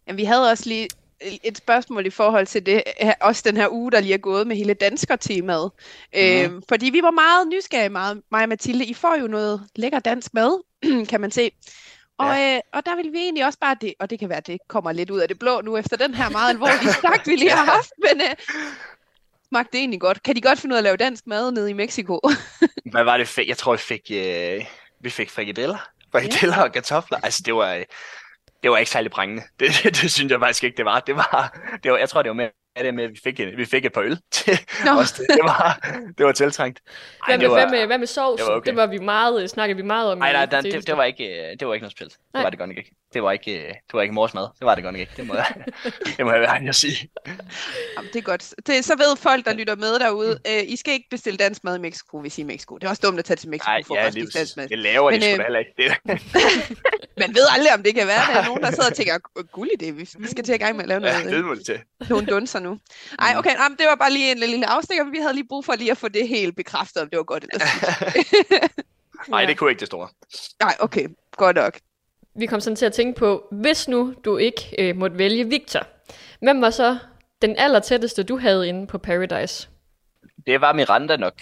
[0.08, 0.14] ja.
[0.14, 0.88] Vi havde også lige
[1.22, 2.84] et spørgsmål i forhold til det,
[3.22, 5.72] også den her uge, der lige er gået med hele dansker-temaet.
[6.14, 6.20] Mm.
[6.20, 8.86] Øh, fordi vi var meget nysgerrige, meget, mig og Mathilde.
[8.86, 10.64] I får jo noget lækker dansk mad,
[11.10, 11.52] kan man se.
[12.18, 12.56] Og, ja.
[12.56, 14.60] øh, og der vil vi egentlig også bare det, og det kan være, at det
[14.68, 17.52] kommer lidt ud af det blå nu, efter den her meget alvorlige snak, vi lige
[17.52, 18.36] har haft, men øh,
[19.48, 20.24] smagte det egentlig godt.
[20.24, 22.20] Kan de godt finde ud af at lave dansk mad nede i Mexico?
[22.92, 23.38] Hvad var det?
[23.48, 24.66] Jeg tror, vi fik, øh,
[25.00, 26.64] vi fik frikadeller frikadeller ja.
[26.64, 27.18] og kartofler.
[27.24, 27.84] Altså, det var,
[28.64, 29.44] det var ikke særlig brængende.
[29.60, 31.00] Det, det, det, synes jeg faktisk ikke, det var.
[31.00, 33.66] Det var, det var jeg tror, det var med, det med, at vi fik, vi
[33.66, 34.60] fik et par øl til
[35.00, 35.12] os.
[35.12, 36.82] Det, det, var, det var tiltrængt.
[36.88, 36.94] Ej,
[37.28, 38.42] hvad, med, det var, hvad, med, hvad med sovs?
[38.42, 38.70] Det var, okay.
[38.70, 40.18] det var vi meget, snakkede vi meget om.
[40.18, 42.08] Nej, nej, det, det, det, var ikke, det var ikke noget spil.
[42.08, 42.92] Det var det godt ikke.
[43.14, 44.48] Det var ikke, det var ikke mors mad.
[44.60, 45.12] Det var det godt ikke.
[45.18, 45.54] Det må jeg,
[46.18, 47.10] det må jeg være at sige.
[47.98, 48.54] Jamen, det er godt.
[48.68, 51.76] Det, så ved folk, der lytter med derude, øh, I skal ikke bestille dansk mad
[51.78, 52.78] i Mexico, hvis I er i Mexico.
[52.78, 54.70] Det er også dumt at tage til Mexico Ej, for ja, at spise dansk mad.
[54.70, 55.74] Det laver Men, de sgu da heller ikke.
[55.78, 55.98] Det.
[57.22, 59.18] Man ved aldrig, om det kan være, der er nogen, der sidder og tænker,
[59.52, 61.26] guld det, vi, vi skal til at gang med at lave noget.
[61.26, 61.80] Ja, det må det til.
[62.10, 62.80] Nogle dunser nu.
[63.20, 65.76] Ej, okay, jamen, det var bare lige en lille afstikker, vi havde lige brug for
[65.76, 67.66] lige at få det helt bekræftet, om det var godt eller
[69.30, 70.10] Nej, det kunne ikke det store.
[70.60, 71.80] Nej, okay, godt nok
[72.36, 75.88] vi kom sådan til at tænke på, hvis nu du ikke øh, måtte vælge Victor,
[76.42, 76.98] hvem var så
[77.42, 79.70] den aller tætteste, du havde inde på Paradise?
[80.48, 81.42] Det var Miranda nok.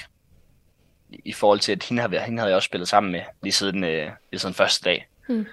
[1.10, 3.84] i forhold til, at hende, har, hende havde jeg også spillet sammen med lige siden,
[3.84, 5.08] øh, lige siden første dag.
[5.30, 5.46] Mm.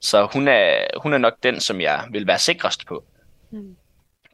[0.00, 3.04] Så hun er, hun er nok den, som jeg vil være sikrest på.
[3.50, 3.76] Mm.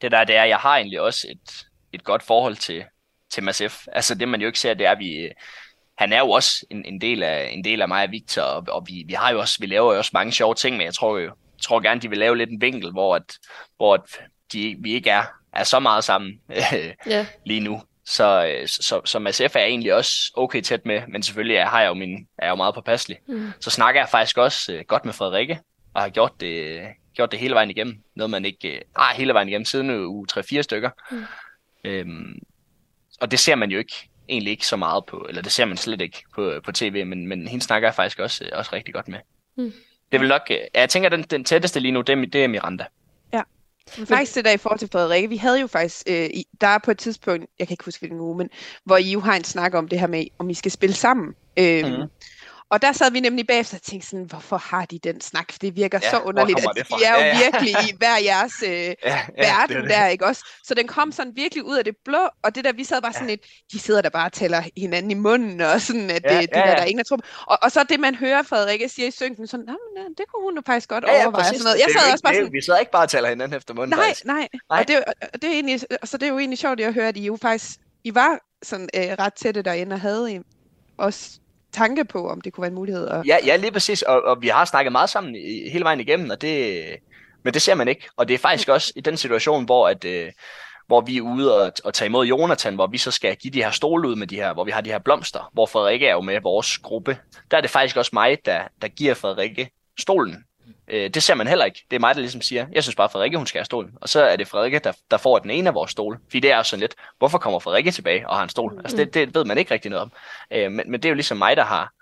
[0.02, 2.84] Det der, det er, jeg har egentlig også et, et godt forhold til,
[3.30, 3.86] til Massif.
[3.92, 5.28] Altså det, man jo ikke ser, det er, at vi,
[5.98, 8.64] han er jo også en, en, del, af, en del af mig og Victor, og,
[8.68, 10.94] og vi, vi, har jo også, vi laver jo også mange sjove ting, men jeg
[10.94, 13.38] tror jo, jeg tror gerne, de vil lave lidt en vinkel, hvor, at,
[13.76, 14.00] hvor at
[14.52, 15.22] de, vi ikke er,
[15.52, 16.40] er så meget sammen
[17.06, 17.26] Ja.
[17.46, 17.82] lige nu.
[18.04, 21.66] Så, øh, så, så SF er jeg egentlig også okay tæt med, men selvfølgelig er,
[21.66, 23.18] har jeg jo min, er jeg jo meget påpasselig.
[23.28, 23.52] Mm.
[23.60, 25.60] Så snakker jeg faktisk også øh, godt med Frederikke,
[25.94, 26.82] og har gjort det,
[27.14, 28.02] gjort det hele vejen igennem.
[28.16, 30.90] Noget man ikke øh, har hele vejen igennem siden uge 3-4 stykker.
[31.10, 31.24] Mm.
[31.84, 32.38] Øhm,
[33.20, 35.76] og det ser man jo ikke egentlig ikke så meget på, eller det ser man
[35.76, 39.08] slet ikke på, på tv, men, men hende snakker jeg faktisk også, også rigtig godt
[39.08, 39.18] med.
[39.56, 39.72] Mm.
[40.12, 42.48] Det vil nok, øh, jeg tænker, den, den tætteste lige nu, det er, det er
[42.48, 42.84] Miranda.
[43.98, 46.28] Men faktisk det der i forhold til Frederikke, vi havde jo faktisk, øh,
[46.60, 48.50] der er på et tidspunkt, jeg kan ikke huske hvilken uge, men
[48.84, 51.34] hvor I jo har en snak om det her med, om I skal spille sammen.
[51.56, 52.02] Øh, Mhm.
[52.70, 55.52] Og der sad vi nemlig bagefter og tænkte sådan, hvorfor har de den snak?
[55.52, 57.38] For det virker Ja, så underligt, at det de er jo Ja, ja.
[57.44, 59.90] virkelig i hver jeres øh, Ja, ja, verden det det.
[59.90, 60.44] der, ikke også?
[60.64, 63.12] Så den kom sådan virkelig ud af det blå, og det der, vi sad bare
[63.12, 63.40] sådan lidt,
[63.72, 66.56] de sidder der bare og tæller hinanden i munden, og sådan, at Ja, det, det
[66.56, 66.74] ja, der, ja.
[66.76, 67.18] der er ingen, der tror.
[67.46, 70.24] Og, og så det, man hører Frederikke siger i synken, sådan, "Nå, men, øh, det
[70.34, 71.42] kunne hun jo faktisk godt Ja, ja, overveje.
[71.42, 71.58] præcis.
[71.58, 71.78] Sådan noget.
[71.78, 73.96] Jeg Det sad også bare sådan, Vi sidder ikke bare og taler hinanden efter munden.
[73.98, 74.24] Nej, faktisk.
[74.24, 74.48] nej.
[74.70, 74.78] Nej.
[74.80, 75.04] Og det, er jo-
[75.34, 77.38] og det er egentlig, så det er jo egentlig sjovt at høre, at I jo
[77.42, 80.38] faktisk, I var sådan øh, ret tætte derinde, og havde I
[80.98, 81.30] også
[81.76, 83.08] tanke på, om det kunne være en mulighed.
[83.08, 83.26] At...
[83.26, 84.02] Ja, ja, lige præcis.
[84.02, 86.84] Og, og vi har snakket meget sammen i, hele vejen igennem, og det,
[87.42, 88.08] men det ser man ikke.
[88.16, 90.32] Og det er faktisk også i den situation, hvor, at, øh,
[90.86, 93.62] hvor vi er ude og, og tage imod Jonathan, hvor vi så skal give de
[93.62, 96.12] her stole ud med de her, hvor vi har de her blomster, hvor Frederikke er
[96.12, 97.18] jo med vores gruppe.
[97.50, 100.44] Der er det faktisk også mig, der, der giver Frederikke stolen.
[100.88, 101.84] Øh, det ser man heller ikke.
[101.90, 103.90] Det er mig, der ligesom siger, jeg synes bare, Frederikke, hun skal have stolen.
[104.00, 106.18] Og så er det Frederikke, der, der får den ene af vores stole.
[106.26, 108.78] Fordi det er jo sådan lidt, hvorfor kommer Frederikke tilbage og har en stol?
[108.78, 110.12] Altså det, det ved man ikke rigtig noget om.
[110.50, 111.92] Øh, men, men det er jo ligesom mig, der har,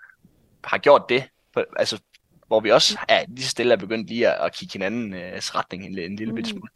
[0.63, 1.23] har gjort det.
[1.53, 1.99] På, altså,
[2.47, 5.85] hvor vi også er lige så stille er begyndt lige at, at kigge hinandens retning
[5.85, 6.69] en, en lille bitte smule.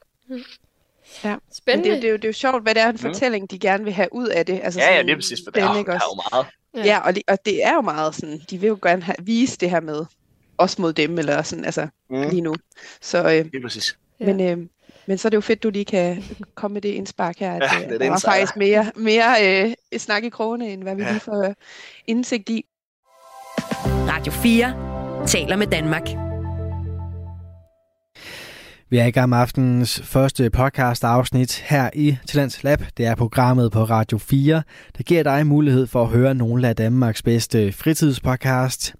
[1.23, 1.29] ja.
[1.29, 1.89] Men Spændende.
[1.95, 2.97] det, er jo- det, er jo, det er jo sjovt, hvad det er en Mm.
[2.97, 4.59] fortælling, de gerne vil have ud af det.
[4.63, 6.45] Altså Ja, ja, sådan det er præcis, for den, der, er, der er jo meget.
[6.85, 9.57] Ja, og, li- og det er jo meget sådan, de vil jo gerne have, vise
[9.57, 10.05] det her med,
[10.59, 12.55] også mod dem, eller sådan, altså Mm, lige nu.
[13.01, 13.97] Så, øh, det er præcis.
[14.19, 14.57] Men, øh,
[15.07, 16.23] men så er det jo fedt, du lige kan
[16.55, 19.35] komme med det indspark her, at Ja, øh, det er der var faktisk mere, mere
[19.65, 21.09] øh, snak i krogene, end hvad vi Ja.
[21.11, 21.53] lige får øh,
[22.07, 22.65] indsigt i.
[23.85, 26.07] Radio 4 taler med Danmark.
[28.91, 32.81] Vi er i gang med aftenens første podcast afsnit her i Talents Lab.
[32.97, 34.63] Det er programmet på Radio 4,
[34.97, 38.95] der giver dig mulighed for at høre nogle af Danmarks bedste fritidspodcast.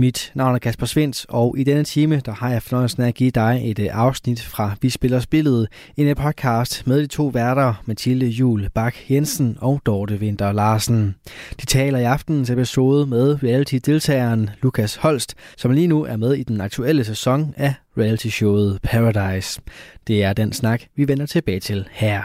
[0.00, 3.14] Mit navn er Kasper Svendt, og i denne time der har jeg fornøjelsen af at
[3.14, 7.26] give dig et øh, afsnit fra Vi Spiller Spillet, en øh, podcast med de to
[7.26, 11.14] værter, Mathilde Jul Bak Jensen og Dorte Winter Larsen.
[11.60, 16.42] De taler i aftenens episode med reality-deltageren Lukas Holst, som lige nu er med i
[16.42, 19.60] den aktuelle sæson af reality-showet Paradise.
[20.06, 22.22] Det er den snak, vi vender tilbage til her.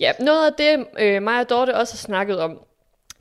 [0.00, 2.58] Ja, noget af det, øh, mig og Dorte også har snakket om,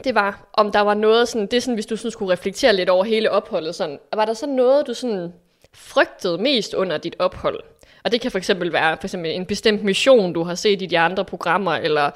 [0.03, 2.73] det var, om der var noget sådan, det er sådan, hvis du sådan skulle reflektere
[2.73, 5.33] lidt over hele opholdet, sådan, var der så noget, du sådan
[5.73, 7.59] frygtede mest under dit ophold?
[8.03, 10.85] Og det kan for eksempel være for eksempel en bestemt mission, du har set i
[10.85, 12.11] de andre programmer, eller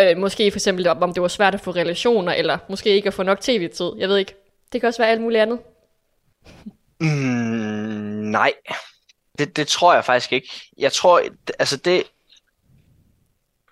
[0.00, 3.14] øh, måske for eksempel, om det var svært at få relationer, eller måske ikke at
[3.14, 3.90] få nok tv-tid.
[3.98, 4.34] Jeg ved ikke.
[4.72, 5.58] Det kan også være alt muligt andet.
[7.00, 7.08] Mm,
[8.30, 8.52] nej,
[9.38, 10.48] det, det tror jeg faktisk ikke.
[10.78, 11.22] Jeg tror,
[11.58, 12.02] altså det...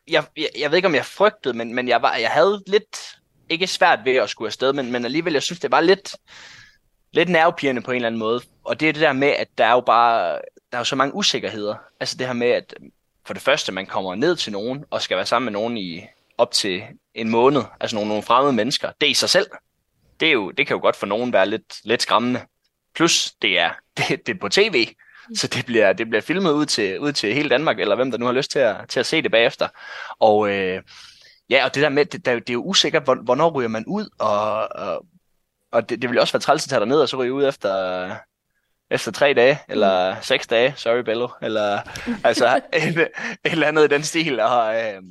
[0.08, 3.16] Jeg, jeg, jeg ved ikke, om jeg frygtede, men, men jeg, var, jeg havde lidt,
[3.50, 6.16] ikke svært ved at skulle afsted, men, men alligevel, jeg synes, det var lidt,
[7.12, 8.40] lidt nervepirrende på en eller anden måde.
[8.64, 10.32] Og det er det der med, at der er jo bare,
[10.70, 11.74] der er jo så mange usikkerheder.
[12.00, 12.74] Altså det her med, at
[13.26, 16.02] for det første, man kommer ned til nogen, og skal være sammen med nogen i
[16.38, 16.82] op til
[17.14, 19.46] en måned, altså nogle, nogle fremmede mennesker, det er i sig selv.
[20.20, 22.40] Det, er jo, det kan jo godt for nogen være lidt, lidt skræmmende.
[22.94, 24.88] Plus, det er, det, det er på tv,
[25.34, 28.18] så det bliver, det bliver filmet ud til, ud til hele Danmark, eller hvem der
[28.18, 29.68] nu har lyst til at, til at se det bagefter.
[30.18, 30.82] Og øh,
[31.50, 34.08] ja, og det der med, det, det er jo usikkert, hvor- hvornår ryger man ud,
[34.18, 35.04] og, og,
[35.72, 38.16] og det, det vil også være træls at tage ned og så ryge ud efter,
[38.90, 41.80] efter tre dage, eller seks dage, sorry Bello, eller
[42.28, 43.08] altså et, et
[43.44, 44.40] eller andet i den stil.
[44.40, 45.02] Og, øh,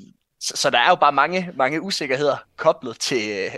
[0.42, 3.50] så, så der er jo bare mange, mange usikkerheder koblet til,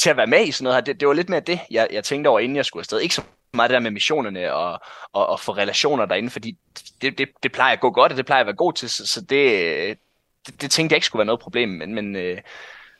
[0.00, 0.80] til at være med i sådan noget her.
[0.80, 3.00] Det, det var lidt mere det, jeg, jeg tænkte over, inden jeg skulle afsted.
[3.00, 3.22] Ikke så
[3.54, 4.80] meget det der med missionerne og,
[5.12, 6.58] og, og få relationer derinde, fordi
[7.02, 9.06] det, det, det plejer at gå godt, og det plejer at være god til, så,
[9.06, 9.98] så det,
[10.46, 12.38] det, det tænkte jeg ikke skulle være noget problem, men, men, øh,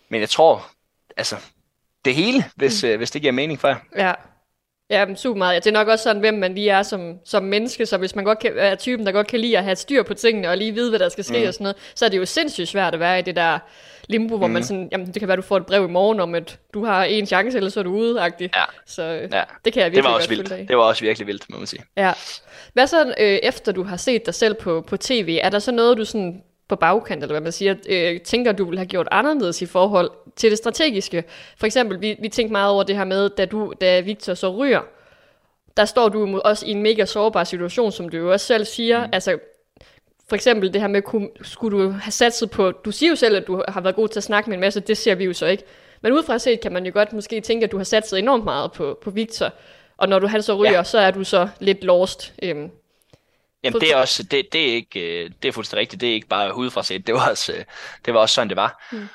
[0.09, 0.67] men jeg tror,
[1.17, 1.37] altså,
[2.05, 3.77] det hele, hvis, øh, hvis det giver mening for jer.
[3.97, 4.13] Ja.
[4.91, 5.65] Ja, men super meget.
[5.65, 8.25] Det er nok også sådan, hvem man lige er som, som menneske, så hvis man
[8.25, 10.73] godt kan, er typen, der godt kan lide at have styr på tingene, og lige
[10.75, 11.49] vide, hvad der skal ske Mm.
[11.49, 13.59] og sådan noget, så er det jo sindssygt svært at være i det der
[14.09, 14.67] limbo, hvor man Mm.
[14.67, 17.05] sådan, jamen det kan være, du får et brev i morgen om, at du har
[17.05, 18.49] en chance, eller så er du ude -agtig.
[18.57, 18.65] Ja.
[18.87, 19.43] Så øh, Ja.
[19.65, 20.69] det kan jeg virkelig Det var også vildt.
[20.69, 21.83] Det var også virkelig vildt, må man sige.
[21.97, 22.13] Ja.
[22.73, 25.73] Hvad så, øh, efter du har set dig selv på, på tv, er der så
[25.73, 29.09] noget, du sådan på bagkant, eller hvad man siger, øh, tænker, du ville have gjort
[29.11, 31.25] anderledes i forhold til det strategiske?
[31.57, 34.49] For eksempel, vi, vi tænkte meget over det her med, da, du, da Victor så
[34.57, 34.81] ryger,
[35.77, 39.07] der står du også i en mega sårbar situation, som du jo også selv siger.
[39.07, 39.11] Mm.
[39.13, 39.39] Altså,
[40.29, 43.37] for eksempel det her med, kunne, skulle du have satset på, du siger jo selv,
[43.37, 45.33] at du har været god til at snakke med en masse, det ser vi jo
[45.33, 45.65] så ikke.
[46.03, 48.73] Men udefra set kan man jo godt måske tænke, at du har satset enormt meget
[48.73, 49.53] på, på Victor,
[49.97, 50.73] og når du han så ryger.
[50.73, 50.85] Ja.
[50.85, 52.35] så er du så lidt lost.
[52.43, 52.71] Øhm,
[53.65, 56.15] Jamen det er også, det, det er ikke, øh, det er fuldstændig rigtigt, det er
[56.15, 57.65] ikke bare udefra set, det var også, øh,
[58.05, 58.89] det var også sådan, det var.
[58.93, 59.09] Mm.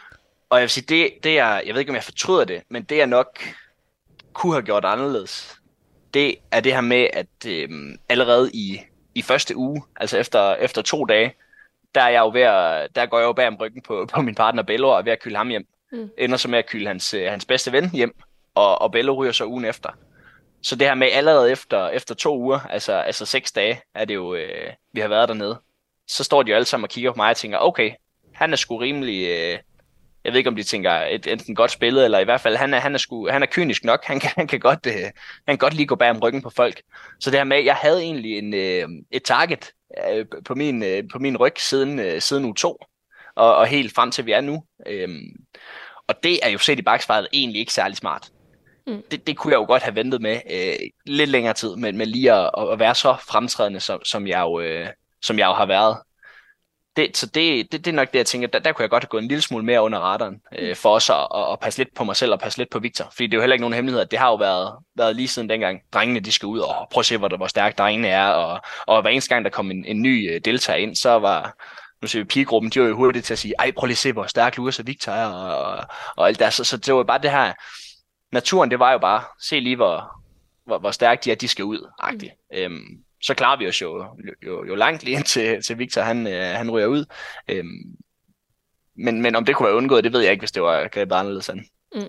[0.50, 2.84] Og jeg vil sige, det, det er, jeg ved ikke, om jeg fortryder det, men
[2.84, 3.40] det jeg nok
[4.34, 5.60] kunne have gjort anderledes,
[6.14, 7.70] det er det her med, at øh,
[8.10, 8.80] allerede i,
[9.16, 11.34] i første uge, altså efter, efter to dage,
[11.96, 14.22] der, er jeg jo ved at, der går jeg jo bag om ryggen på, på
[14.22, 15.68] min partner Bello og er ved at kylde ham hjem.
[15.92, 16.10] Mm.
[16.18, 18.16] Ender så med at kylde hans, øh, hans bedste ven hjem,
[18.56, 19.90] og, og Bello ryger så ugen efter.
[20.66, 24.16] Så det her med allerede efter, efter to uger, altså, altså seks dage, er det
[24.16, 25.62] jo, øh, vi har været dernede.
[26.08, 27.92] Så står de jo alle sammen og kigger på mig og tænker, okay,
[28.34, 29.60] han er sgu rimelig, øh,
[30.24, 32.74] jeg ved ikke om de tænker et, enten godt spillet, eller i hvert fald, han
[32.74, 35.12] er, han er, sgu, han er kynisk nok, han kan, han kan, godt, øh, han
[35.48, 36.82] kan godt lige gå bag om ryggen på folk.
[37.20, 39.72] Så det her med, jeg havde egentlig en, øh, et target
[40.12, 42.78] øh, på, min, øh, på min ryg siden, øh, siden uge to,
[43.36, 44.64] og, og helt frem til vi er nu.
[44.88, 45.10] Øh,
[46.08, 48.30] og det er jo set i bagspejlet egentlig ikke særlig smart.
[48.88, 49.04] Mm.
[49.12, 52.08] Det, det kunne jeg jo godt have ventet med øh, lidt længere tid, men, men
[52.08, 54.88] lige at, at være så fremtrædende, som, som, jeg jo, øh,
[55.22, 55.98] som jeg jo har været.
[56.96, 59.04] Det, så det, det, det er nok det, jeg tænker, der, der kunne jeg godt
[59.04, 61.80] have gået en lille smule mere under radaren, øh, for også at, at, at passe
[61.80, 63.10] lidt på mig selv og passe lidt på Victor.
[63.12, 65.28] Fordi det er jo heller ikke nogen hemmelighed, at det har jo været, været lige
[65.28, 68.28] siden dengang, drengene de skal ud og prøve at se, hvor, hvor stærke drengene er,
[68.28, 71.56] og, og hver eneste gang, der kom en, en ny øh, deltager ind, så var,
[72.02, 73.98] nu ser vi pigegruppen, de var jo hurtigt til at sige, ej, prøv lige at
[73.98, 75.86] se, hvor stærk Lukas og Victor er, og, og,
[76.18, 76.50] og alt der.
[76.50, 77.54] Så, så det var bare det her,
[78.36, 80.12] naturen, det var jo bare, se lige, hvor,
[80.66, 82.34] hvor, hvor stærke de er, de skal ud, agtigt.
[82.52, 82.58] Mm.
[82.58, 84.06] Øhm, så klarer vi os jo,
[84.46, 87.06] jo, jo langt lige indtil til Victor, han, øh, han ryger ud.
[87.50, 87.96] Øhm,
[88.96, 91.16] men, men om det kunne være undgået, det ved jeg ikke, hvis det var grebet
[91.16, 91.66] anderledes an.
[91.96, 92.02] Mm.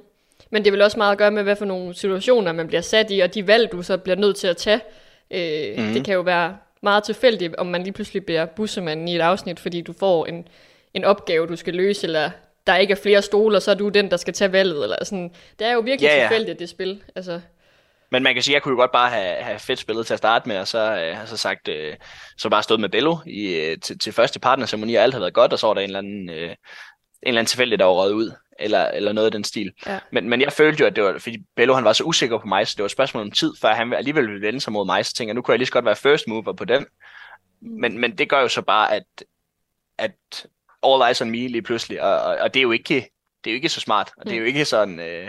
[0.51, 3.07] Men det vil også meget at gøre med, hvad for nogle situationer man bliver sat
[3.11, 4.81] i, og de valg, du så bliver nødt til at tage.
[5.31, 5.95] Øh, Mhm.
[5.95, 9.61] Det kan jo være meget tilfældigt, om man lige pludselig bliver bussemanden i et afsnit,
[9.61, 10.49] fordi du får en,
[10.95, 12.31] en opgave, du skal løse, eller
[12.67, 14.83] der ikke er flere stoler, så er du den, der skal tage valget.
[14.83, 15.31] Eller sådan.
[15.59, 16.29] Det er jo virkelig Ja, ja.
[16.29, 17.03] tilfældigt, det spil.
[17.17, 17.41] Altså,
[18.11, 20.13] Men man kan sige, at jeg kunne jo godt bare have, have fedt spillet til
[20.15, 21.95] at starte med, og så øh, har så sagt, øh,
[22.39, 25.35] så bare stået med Bello i, øh, til, til første partnerceremoni, og alt har været
[25.35, 26.57] godt, og så var der en eller anden, øh, en
[27.23, 29.73] eller anden tilfældig, der var røget ud, eller, eller noget af den stil.
[29.87, 29.99] Ja.
[30.13, 32.47] Men, men jeg følte jo, at det var, fordi Bello han var så usikker på
[32.47, 34.87] mig, så det var et spørgsmål om tid, før han alligevel ville vende sig mod
[34.87, 36.87] mig, så tænker jeg, nu kunne jeg lige så godt være first mover på den.
[37.61, 39.05] Men, men det gør jo så bare, at,
[39.99, 40.47] at
[40.87, 42.95] all eyes on me lige pludselig, og, og, og det er jo ikke,
[43.45, 45.29] det er jo ikke så smart, og det er jo ikke sådan, øh,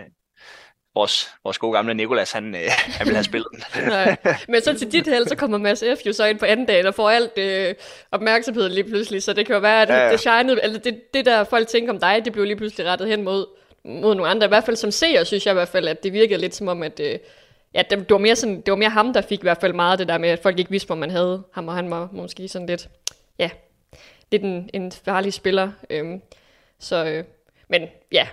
[0.98, 3.64] vores, vores gode gamle Nikolas, han, øh, han ville have spillet den.
[3.88, 4.16] nej.
[4.48, 6.06] Men så til dit held, så kommer Mads F.
[6.06, 7.76] jo så ind på anden dagen og får alt øh,
[8.12, 11.02] opmærksomhed lige pludselig, så det kan jo være, at Ja, ja, det shinede, eller det,
[11.14, 13.46] det der folk tænker om dig, det blev lige pludselig rettet hen mod,
[13.86, 14.46] mod nogle andre.
[14.46, 16.68] I hvert fald som seer, synes jeg i hvert fald, at det virkede lidt som
[16.68, 17.20] om, at øh,
[17.74, 19.74] ja, det, det, var mere sådan, det var mere ham, der fik i hvert fald
[19.74, 22.10] meget det der med, at folk ikke vidste, hvor man havde ham, og han var
[22.12, 22.90] måske sådan lidt,
[23.40, 23.50] ja,
[24.32, 25.72] lidt en, en farlig spiller.
[25.90, 26.22] Øhm,
[26.80, 27.24] så, øh,
[27.70, 28.28] men ja.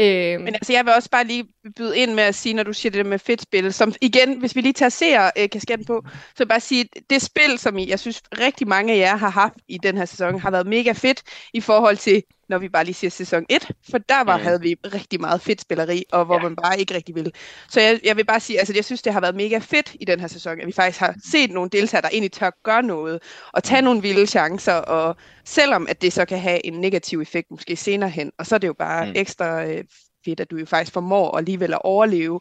[0.00, 0.44] Øhm.
[0.44, 2.90] Men altså, jeg vil også bare lige byde ind med at sige, når du siger
[2.90, 6.02] det der med fedt spil, som igen, hvis vi lige tager seer øh, kasketten på,
[6.04, 9.16] så vil jeg bare sige, det spil, som I, jeg synes rigtig mange af jer
[9.16, 11.22] har haft i den her sæson, har været mega fedt
[11.52, 14.40] i forhold til, når vi bare lige siger sæson 1, for der var, Mm.
[14.40, 14.46] mm.
[14.46, 16.42] havde vi rigtig meget fedt spilleri, og hvor Ja.
[16.42, 17.32] man bare ikke rigtig ville.
[17.70, 20.04] Så jeg, jeg vil bare sige, altså jeg synes, det har været mega fedt i
[20.04, 23.22] den her sæson, at vi faktisk har set nogle deltagere, der egentlig tør gøre noget,
[23.52, 27.50] og tage nogle vilde chancer, og selvom at det så kan have en negativ effekt
[27.50, 29.10] måske senere hen, og så er det jo bare Mm.
[29.10, 29.16] mm.
[29.16, 29.84] ekstra øh,
[30.24, 32.40] fedt, at du jo faktisk formår alligevel at overleve.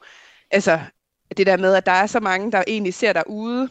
[0.51, 0.79] Altså,
[1.37, 3.69] det der med, at der er så mange, der egentlig ser dig ude,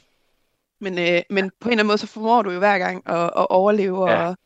[0.80, 3.22] men, øh, men på en eller anden måde, så formår du jo hver gang at,
[3.24, 4.26] at overleve Ja.
[4.28, 4.36] og,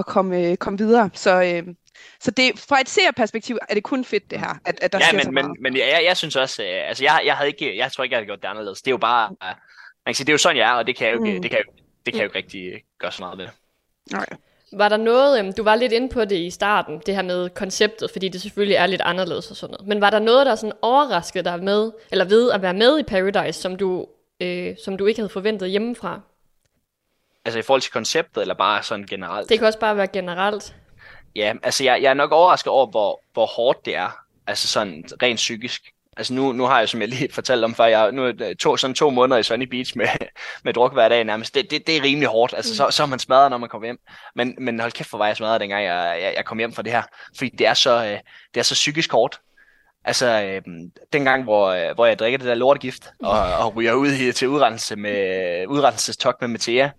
[0.00, 1.10] og komme, øh, komme videre.
[1.14, 1.74] Så, øh,
[2.20, 5.04] så det, fra et seerperspektiv er det kun fedt, det her, at, at der ja,
[5.06, 5.60] sker men, så men, meget.
[5.60, 8.18] men jeg, jeg synes også, øh, altså jeg, jeg havde ikke, jeg tror ikke, jeg
[8.18, 8.82] havde gjort det anderledes.
[8.82, 9.54] Det er jo bare, øh, man
[10.06, 11.42] kan sige, det er jo sådan, jeg er, og det kan jeg jo ikke, Mm.
[11.42, 11.66] det kan jeg,
[12.06, 13.46] det kan jeg jo ikke rigtig øh, gøre så meget ved.
[14.12, 14.26] Nej.
[14.72, 17.50] Var der noget, øhm, du var lidt inde på det i starten, det her med
[17.50, 19.88] konceptet, fordi det selvfølgelig er lidt anderledes og sådan noget.
[19.88, 23.02] Men var der noget, der sådan overraskede dig med, eller ved at være med i
[23.02, 24.06] Paradise, som du,
[24.40, 26.20] øh, som du ikke havde forventet hjemmefra?
[27.44, 29.48] Altså i forhold til konceptet, eller bare sådan generelt?
[29.48, 30.74] Det kan også bare være generelt.
[31.36, 34.18] Ja, altså jeg, jeg er nok overrasket over, hvor, hvor hårdt det er.
[34.46, 35.82] Altså sådan rent psykisk.
[36.16, 38.76] Altså nu, nu har jeg, som jeg lige fortalte om før, jeg nu er to,
[38.76, 40.06] sådan to måneder i Sunny Beach med,
[40.64, 41.54] med druk hver dag nærmest.
[41.54, 42.54] Det, det, det er rimelig hårdt.
[42.54, 43.98] Altså, så, så er man smadret, når man kommer hjem.
[44.34, 46.82] Men, men hold kæft, for var jeg smadret, dengang jeg, jeg, jeg kom hjem fra
[46.82, 47.02] det her.
[47.36, 48.18] Fordi det er så, øh,
[48.54, 49.40] det er så psykisk hårdt.
[50.04, 50.62] Altså, øh,
[51.12, 54.48] dengang, hvor, øh, hvor jeg drikker det der lortegift, og, og ryger ud i, til
[54.48, 56.90] udrenselse med, udrenselsestok med Mathia,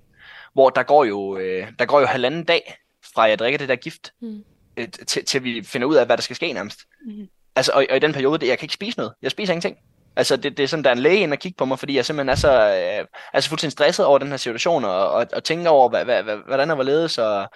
[0.53, 2.75] hvor der går jo, øh, der går jo halvanden dag,
[3.13, 4.43] fra jeg drikker det der gift, mm.
[4.77, 6.79] øh, til, til vi finder ud af, hvad der skal ske nærmest.
[7.05, 7.27] Mm.
[7.55, 9.13] Altså, og, og i den periode, det, jeg kan ikke spise noget.
[9.21, 9.77] Jeg spiser ingenting.
[10.15, 11.95] Altså, det, det er sådan, der er en læge ind og kigge på mig, fordi
[11.95, 15.43] jeg simpelthen er så, øh, altså fuldstændig stresset over den her situation, og, og, og
[15.43, 17.49] tænker over, hvad, hvad, hvad, hvordan var ledes, og,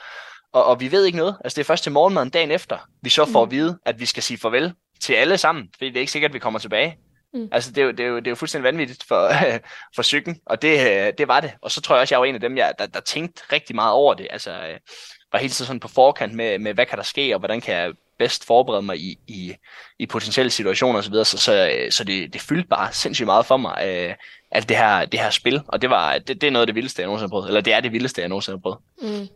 [0.53, 1.37] og, og vi ved ikke noget.
[1.43, 3.47] Altså, det er først til morgenmaden dagen efter, vi så får mm.
[3.47, 6.29] at vide, at vi skal sige farvel til alle sammen, fordi det er ikke sikkert,
[6.29, 6.97] at vi kommer tilbage.
[7.35, 7.49] Mm.
[7.51, 9.31] Altså, det er, jo, det, er jo, det er jo fuldstændig vanvittigt for,
[9.95, 11.51] for psyken, og det, det var det.
[11.61, 13.75] Og så tror jeg også, jeg var en af dem, jeg, der, der tænkte rigtig
[13.75, 14.27] meget over det.
[14.29, 14.79] Altså, øh,
[15.31, 17.93] var helt sådan på forkant med, med, hvad kan der ske, og hvordan kan jeg
[18.19, 19.55] bedst forberede mig i, i,
[19.99, 23.57] i potentielle situationer osv., så, så, så, så det, det fyldte bare sindssygt meget for
[23.57, 24.15] mig, øh,
[24.51, 26.75] alt det her, det her spil, og det, var, det, det er noget af det
[26.75, 28.79] vildeste, jeg nogensinde har prøvet, eller det er det vildeste, jeg nogensinde har prøvet.
[29.01, 29.27] Mm.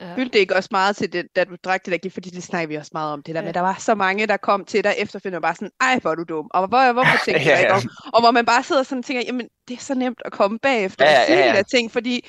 [0.00, 0.14] Ja.
[0.14, 2.42] Fyldte det ikke også meget til det, da du drak det der gift, fordi det
[2.42, 3.44] snakker vi også meget om det der, ja.
[3.44, 6.10] men der var så mange, der kom til dig efterfølgende og bare sådan, ej, hvor
[6.10, 7.58] er du dum, og hvor, hvorfor tænker ja, ja.
[7.58, 7.82] ikke om?
[8.14, 10.58] Og hvor man bare sidder sådan og tænker, jamen, det er så nemt at komme
[10.58, 11.52] bagefter ja, ja, og sige ja, ja.
[11.52, 12.28] de der ting, fordi,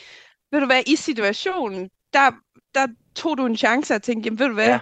[0.52, 2.32] ved du hvad, i situationen, der,
[2.76, 4.80] der tog du en chance at tænke, jamen, ved du hvad, ja.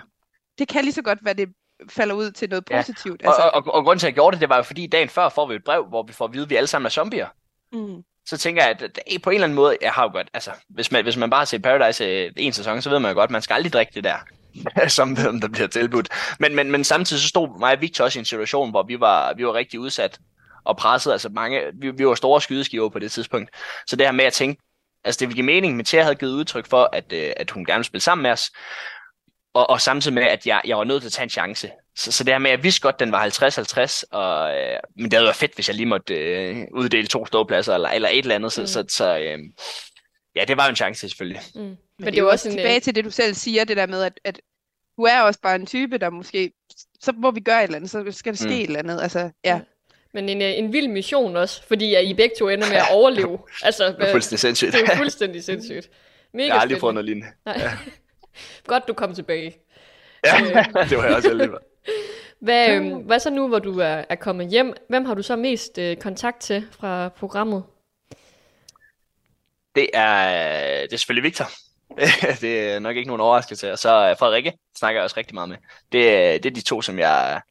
[0.59, 1.49] det kan lige så godt være, det
[1.89, 3.21] falder ud til noget positivt.
[3.21, 3.27] Ja.
[3.27, 3.41] Altså.
[3.41, 5.09] Og, og, og, og grunden til, at jeg gjorde det, det var jo fordi, dagen
[5.09, 6.89] før får vi et brev, hvor vi får at vide, at vi alle sammen er
[6.89, 7.27] zombier.
[7.71, 10.27] Mm så tænker jeg, at det, på en eller anden måde, jeg har jo godt,
[10.33, 13.15] altså, hvis man, hvis man bare ser Paradise øh, en sæson, så ved man jo
[13.15, 14.17] godt, at man skal aldrig drikke det der,
[14.87, 16.09] som der bliver tilbudt.
[16.39, 18.99] Men, men, men samtidig så stod mig og Victor også i en situation, hvor vi
[18.99, 20.19] var, vi var rigtig udsat
[20.65, 23.49] og presset, altså mange, vi, vi var store skydeskiver på det tidspunkt.
[23.87, 24.61] Så det her med at tænke,
[25.03, 27.65] altså det ville give mening, men Thea havde givet udtryk for, at, øh, at hun
[27.65, 28.51] gerne ville spille sammen med os,
[29.53, 31.69] og, og samtidig med, at jeg, jeg var nødt til at tage en chance.
[31.95, 34.79] Så, så det her med, at jeg vidste godt, at den var 50-50, og, øh,
[34.95, 38.09] men det havde været fedt, hvis jeg lige måtte øh, uddele to ståpladser, eller, eller
[38.09, 38.67] et eller andet, mm.
[38.67, 39.39] så, så, så øh,
[40.35, 41.41] ja, det var jo en chance selvfølgelig.
[41.55, 41.61] Mm.
[41.61, 43.85] Men, men det er jo også en, tilbage til det, du selv siger, det der
[43.85, 44.41] med, at, at
[44.97, 46.51] du er også bare en type, der måske,
[47.01, 48.53] så må vi gøre et eller andet, så skal der ske mm.
[48.53, 49.59] et eller andet, altså, ja.
[50.13, 53.39] Men en, øh, en vild mission også, fordi I begge to ender med at overleve.
[53.63, 54.73] altså, det er fuldstændig sindssygt.
[54.73, 55.89] Det er fuldstændig sindssygt.
[56.33, 57.27] Mega jeg har aldrig fået noget lignende.
[57.45, 57.55] Nej.
[57.59, 57.71] Ja.
[58.71, 59.57] Godt, du kom tilbage.
[60.25, 60.89] Ja, øh.
[60.89, 61.72] det var jeg også for.
[62.43, 64.73] Hvad, øh, hvad så nu, hvor du er, er kommet hjem?
[64.89, 67.63] Hvem har du så mest øh, kontakt til fra programmet?
[69.75, 71.45] Det er, det er selvfølgelig Victor.
[72.41, 73.71] det er nok ikke nogen overraskelse.
[73.71, 75.57] Og så Frederikke snakker jeg også rigtig meget med.
[75.91, 77.41] Det, det er de to, som jeg,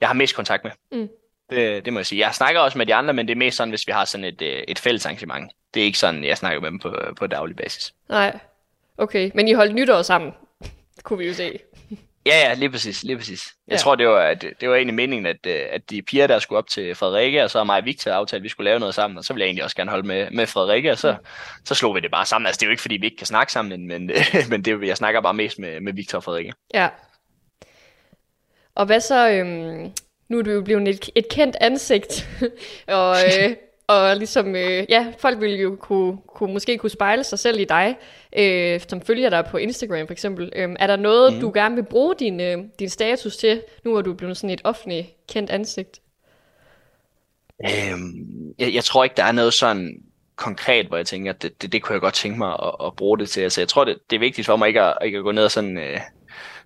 [0.00, 0.72] jeg har mest kontakt med.
[0.92, 1.08] Mm.
[1.50, 2.26] Det, det må jeg sige.
[2.26, 4.24] Jeg snakker også med de andre, men det er mest sådan, hvis vi har sådan
[4.24, 5.52] et, øh, et fælles arrangement.
[5.74, 7.94] Det er ikke sådan, jeg snakker med dem på, på daglig basis.
[8.08, 8.38] Nej,
[8.98, 9.30] okay.
[9.34, 10.32] Men I holdt nytår sammen,
[11.02, 11.58] kunne vi jo se.
[12.28, 13.54] Ja, ja, lige præcis, lige præcis.
[13.66, 13.78] Jeg ja.
[13.78, 16.58] tror, det var, det, det var egentlig meningen, at, øh, at de piger, der skulle
[16.58, 19.18] op til Frederikke, og så mig og Victor aftalt, at vi skulle lave noget sammen,
[19.18, 21.26] og så ville jeg egentlig også gerne holde med, med Frederikke, og så, mm.
[21.64, 22.46] så slog vi det bare sammen.
[22.46, 24.10] Altså, det er jo ikke, fordi vi ikke kan snakke sammen, men,
[24.48, 26.52] men det, jeg snakker bare mest med, med Victor og Frederikke.
[26.74, 26.88] Ja.
[28.74, 29.92] Og hvad så, øhm,
[30.28, 32.28] nu er du jo blevet et, et kendt ansigt,
[32.86, 33.56] og, øh,
[33.88, 37.64] og ligesom, øh, ja, folk vil jo kunne, kunne, måske kunne spejle sig selv i
[37.64, 37.96] dig,
[38.38, 40.52] øh, som følger dig på Instagram for eksempel.
[40.56, 41.40] Øh, er der noget, mm.
[41.40, 44.50] du gerne vil bruge din, øh, din status til, nu hvor du er blevet sådan
[44.50, 46.00] et offentligt kendt ansigt?
[47.64, 50.02] Øhm, jeg, jeg tror ikke, der er noget sådan
[50.36, 52.96] konkret, hvor jeg tænker, at det, det, det kunne jeg godt tænke mig at, at
[52.96, 53.40] bruge det til.
[53.40, 55.44] Altså, jeg tror, det, det er vigtigt for mig ikke at, ikke at gå ned
[55.44, 56.00] og sådan, øh,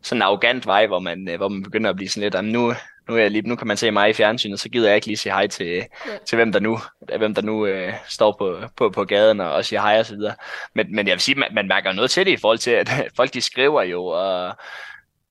[0.03, 2.73] sådan en arrogant vej, hvor man, øh, hvor man begynder at blive sådan lidt, nu,
[3.09, 5.07] nu, er jeg lige, nu kan man se mig i fjernsynet, så gider jeg ikke
[5.07, 5.85] lige sige hej til, ja.
[6.27, 6.79] til hvem der nu,
[7.19, 10.15] hvem der nu øh, står på, på, på gaden og, og siger hej og så
[10.15, 10.35] videre.
[10.75, 12.91] Men, men jeg vil sige, man, man mærker noget til det i forhold til, at
[13.17, 14.55] folk de skriver jo, og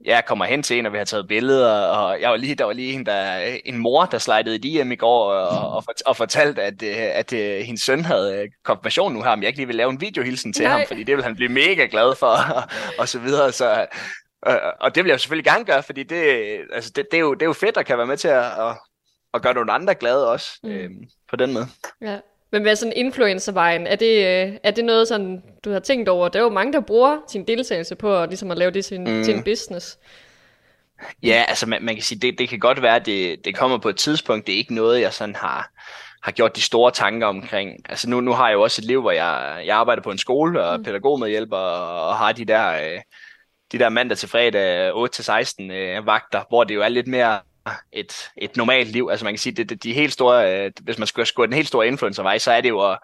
[0.06, 2.66] jeg kommer hen til en, og vi har taget billeder, og jeg var lige, der
[2.66, 6.18] var lige en, der, en mor, der slidede i DM i går, og, og, og
[6.18, 9.60] fortalte, at, øh, at, at øh, hendes søn havde konfirmation nu her, men jeg ikke
[9.60, 10.78] lige vil lave en videohilsen til Nej.
[10.78, 12.64] ham, fordi det vil han blive mega glad for, og,
[13.00, 13.52] og så videre.
[13.52, 13.86] Så,
[14.80, 16.22] og det vil jeg selvfølgelig gerne gøre, fordi det,
[16.74, 18.46] altså det, det, er, jo, det er jo fedt at kan være med til at,
[18.46, 18.78] at,
[19.34, 20.70] at gøre nogle andre glade også, mm.
[20.70, 21.68] øhm, på den måde.
[22.02, 22.20] Ja.
[22.52, 26.28] Men hvad sådan influencervejen, er det, øh, er det noget, sådan, du har tænkt over?
[26.28, 29.02] Der er jo mange, der bruger sin deltagelse på at, ligesom at lave det til,
[29.02, 29.24] mm.
[29.24, 30.00] til en business.
[31.24, 33.78] Ja, altså man, man kan sige, det, det kan godt være, at det, det kommer
[33.78, 34.48] på et tidspunkt.
[34.48, 35.72] Det er ikke noget, jeg sådan har,
[36.24, 37.90] har gjort de store tanker omkring.
[37.90, 40.18] Altså nu, nu har jeg jo også et liv, hvor jeg, jeg arbejder på en
[40.18, 40.84] skole og mm.
[40.84, 42.94] pædagogmedhjælper og, og har de der...
[42.94, 43.00] Øh,
[43.72, 47.40] de der mandag til fredag øh, 8-16 øh, vagter, hvor det jo er lidt mere
[47.92, 49.08] et, et normalt liv.
[49.12, 51.54] Altså man kan sige, det, det de helt store, øh, hvis man skulle gå den
[51.54, 53.00] helt store influencervej, så er det jo at,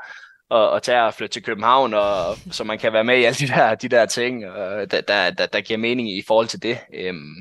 [0.51, 3.37] at, at tage og flytte til København, og, så man kan være med i alle
[3.37, 6.63] de der, de der ting, og der, der, der, der giver mening i forhold til
[6.63, 6.77] det.
[6.93, 7.35] Øhm,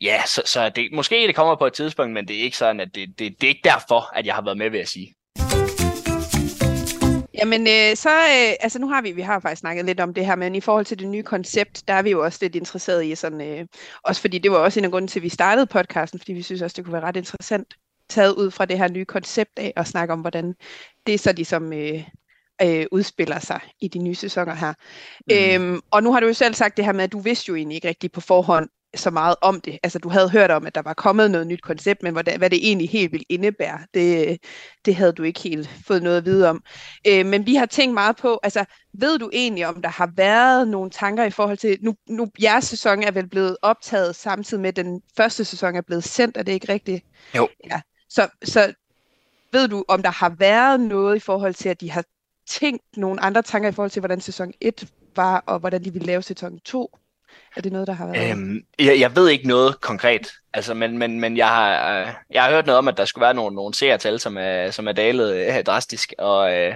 [0.00, 2.80] ja, så, så det, måske det kommer på et tidspunkt, men det er ikke sådan,
[2.80, 5.14] at det, det, det er ikke derfor, at jeg har været med, vil jeg sige.
[7.34, 10.26] Jamen, øh, så, øh, altså nu har vi, vi har faktisk snakket lidt om det
[10.26, 13.04] her, men i forhold til det nye koncept, der er vi jo også lidt interesseret
[13.04, 13.66] i sådan, øh,
[14.04, 16.42] også fordi det var også en af grunden til, at vi startede podcasten, fordi vi
[16.42, 17.74] synes også, det kunne være ret interessant,
[18.08, 20.54] taget ud fra det her nye koncept af, at snakke om, hvordan
[21.06, 22.04] det så ligesom øh,
[22.62, 24.72] øh, udspiller sig i de nye sæsoner her.
[25.30, 25.64] Mm.
[25.72, 27.56] Øhm, og nu har du jo selv sagt det her med, at du vidste jo
[27.56, 29.78] egentlig ikke rigtigt på forhånd, så meget om det.
[29.82, 32.38] Altså du havde hørt om, at der var kommet noget nyt koncept, men hvad det,
[32.38, 34.38] hvad det egentlig helt ville indebære, det,
[34.84, 36.62] det havde du ikke helt fået noget at vide om.
[37.06, 40.68] Øh, men vi har tænkt meget på, altså ved du egentlig, om der har været
[40.68, 44.68] nogle tanker i forhold til, nu, nu jeres sæson er vel blevet optaget samtidig med,
[44.68, 47.04] at den første sæson er blevet sendt, er det ikke rigtigt?
[47.36, 47.48] Jo.
[47.70, 47.80] Ja.
[48.08, 48.72] Så, så
[49.52, 52.04] ved du, om der har været noget i forhold til, at de har
[52.46, 56.06] tænkt nogle andre tanker i forhold til, hvordan sæson 1 var, og hvordan de ville
[56.06, 56.98] lave sæson 2?
[57.56, 58.30] Er det noget, der har været?
[58.30, 62.42] Øhm, jeg, jeg ved ikke noget konkret, altså, men, men, men jeg, har, øh, jeg
[62.42, 64.92] har hørt noget om, at der skulle være nogle, nogle seertal, som er, som er
[64.92, 66.74] dalet øh, drastisk, og, øh,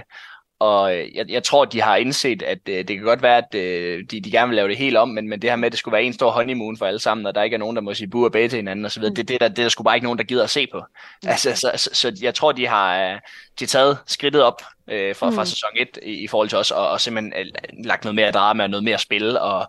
[0.59, 4.03] og jeg, jeg tror, de har indset, at øh, det kan godt være, at øh,
[4.11, 5.79] de, de gerne vil lave det helt om, men, men det her med, at det
[5.79, 7.93] skulle være en stor honeymoon for alle sammen, og der ikke er nogen, der må
[7.93, 9.15] sige bu og bage til hinanden osv., mm.
[9.15, 10.77] det, det, der, det der skulle bare ikke nogen, der gider at se på.
[11.23, 11.29] Mm.
[11.29, 13.19] Altså, så, så, så jeg tror, de har, øh, de
[13.59, 15.35] har taget skridtet op øh, fra, mm.
[15.35, 17.45] fra sæson 1 i, i forhold til os, og, og simpelthen øh,
[17.85, 19.67] lagt noget mere drama og noget mere spil, og,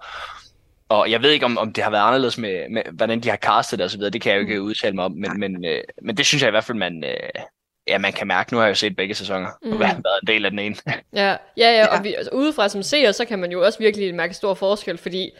[0.89, 3.36] og jeg ved ikke, om, om det har været anderledes med, med hvordan de har
[3.36, 4.11] castet det videre.
[4.11, 4.64] Det kan jeg jo ikke mm.
[4.64, 7.43] udtale mig om, men, men, øh, men det synes jeg i hvert fald, man, øh,
[7.89, 8.53] ja, man kan mærke.
[8.53, 9.72] Nu har jeg jo set begge sæsoner, mm.
[9.72, 10.76] og været en del af den ene.
[11.14, 14.14] ja, ja, ja, og vi, altså, udefra som seer, så kan man jo også virkelig
[14.14, 15.30] mærke stor forskel, fordi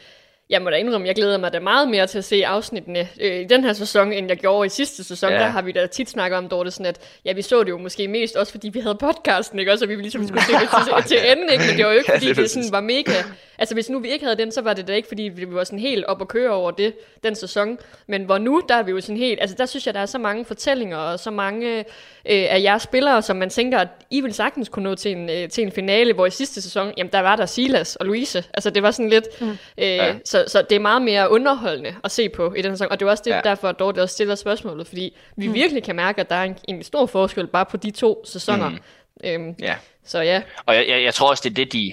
[0.51, 3.41] jeg må da indrømme, jeg glæder mig da meget mere til at se afsnittene øh,
[3.41, 5.33] i den her sæson, end jeg gjorde i sidste sæson.
[5.33, 5.39] Ja.
[5.39, 7.79] Der har vi da tit snakket om, Dorte, sådan at ja, vi så det jo
[7.79, 9.73] måske mest også, fordi vi havde podcasten, ikke?
[9.73, 10.69] Også, og vi ligesom skulle se det
[11.09, 11.65] til, til enden, ikke?
[11.69, 13.13] Men det var jo ikke, fordi ja, det, det sådan var mega...
[13.59, 15.65] Altså, hvis nu vi ikke havde den, så var det da ikke, fordi vi var
[15.65, 16.95] sådan helt op og køre over det,
[17.25, 17.79] den sæson.
[18.07, 19.41] Men hvor nu, der er vi jo sådan helt...
[19.41, 21.85] Altså, der synes jeg, der er så mange fortællinger, og så mange øh,
[22.25, 25.49] af jeres spillere, som man tænker, at I vil sagtens kunne nå til en, øh,
[25.49, 28.45] til en finale, hvor i sidste sæson, jamen, der var der Silas og Louise.
[28.55, 29.41] Altså, det var sådan lidt...
[29.41, 29.51] Mm.
[29.51, 30.15] Øh, ja.
[30.25, 32.91] så, så det er meget mere underholdende at se på i den sæson.
[32.91, 33.41] Og det er også det, ja.
[33.45, 35.55] derfor, at Dorte også stiller spørgsmålet, fordi vi mm.
[35.55, 38.69] virkelig kan mærke, at der er en, en stor forskel bare på de to sæsoner.
[38.69, 38.79] Mm.
[39.25, 39.75] Øhm, ja.
[40.05, 40.43] Så ja.
[40.67, 41.93] Og jeg, jeg, jeg tror også, det er det, de...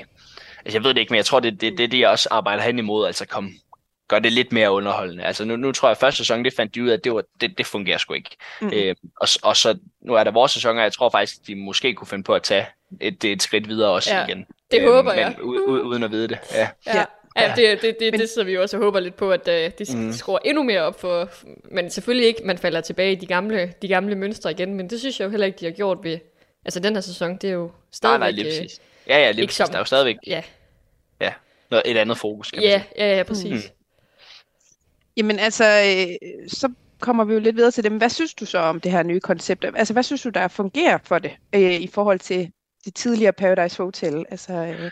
[0.65, 2.63] Altså, jeg ved det ikke, men jeg tror, det er det, det, de også arbejder
[2.63, 3.51] hen imod, altså kom,
[4.07, 5.23] gør det lidt mere underholdende.
[5.23, 7.13] Altså nu, nu tror jeg, at første sæson, det fandt de ud af, at det,
[7.13, 8.37] var, det, det fungerer sgu ikke.
[8.61, 8.71] Mm.
[8.73, 11.93] Øh, og, og så, nu er der vores sæson, og jeg tror faktisk, de måske
[11.93, 12.65] kunne finde på at tage
[13.01, 14.45] et, et skridt videre også ja, igen.
[14.71, 15.35] det øh, håber jeg.
[15.37, 16.37] Men u, u, uden at vide det.
[16.53, 16.69] Ja.
[16.87, 17.05] ja.
[17.37, 19.53] Ja, det, det, det, det sidder vi jo også og håber lidt på, at uh,
[19.53, 20.13] det mm.
[20.13, 21.29] skruer endnu mere op for,
[21.71, 24.99] men selvfølgelig ikke, man falder tilbage i de gamle, de gamle mønstre igen, men det
[24.99, 26.17] synes jeg jo heller ikke, de har gjort ved,
[26.65, 28.19] altså den her sæson, det er jo stadigvæk...
[28.19, 28.81] Nej, nej, lige præcis.
[29.07, 29.65] Ja, ja, lige præcis.
[29.65, 30.41] Der er jo stadigvæk ja.
[31.21, 31.33] Ja,
[31.71, 33.05] noget, et andet fokus, kan ja, man sige.
[33.05, 33.51] Ja, ja, præcis.
[33.51, 33.75] Mm.
[35.17, 37.97] Jamen altså, øh, så kommer vi jo lidt videre til dem.
[37.97, 39.65] Hvad synes du så om det her nye koncept?
[39.75, 42.51] Altså, hvad synes du, der fungerer for det øh, i forhold til
[42.85, 44.25] det tidligere Paradise Hotel?
[44.31, 44.91] Altså, øh...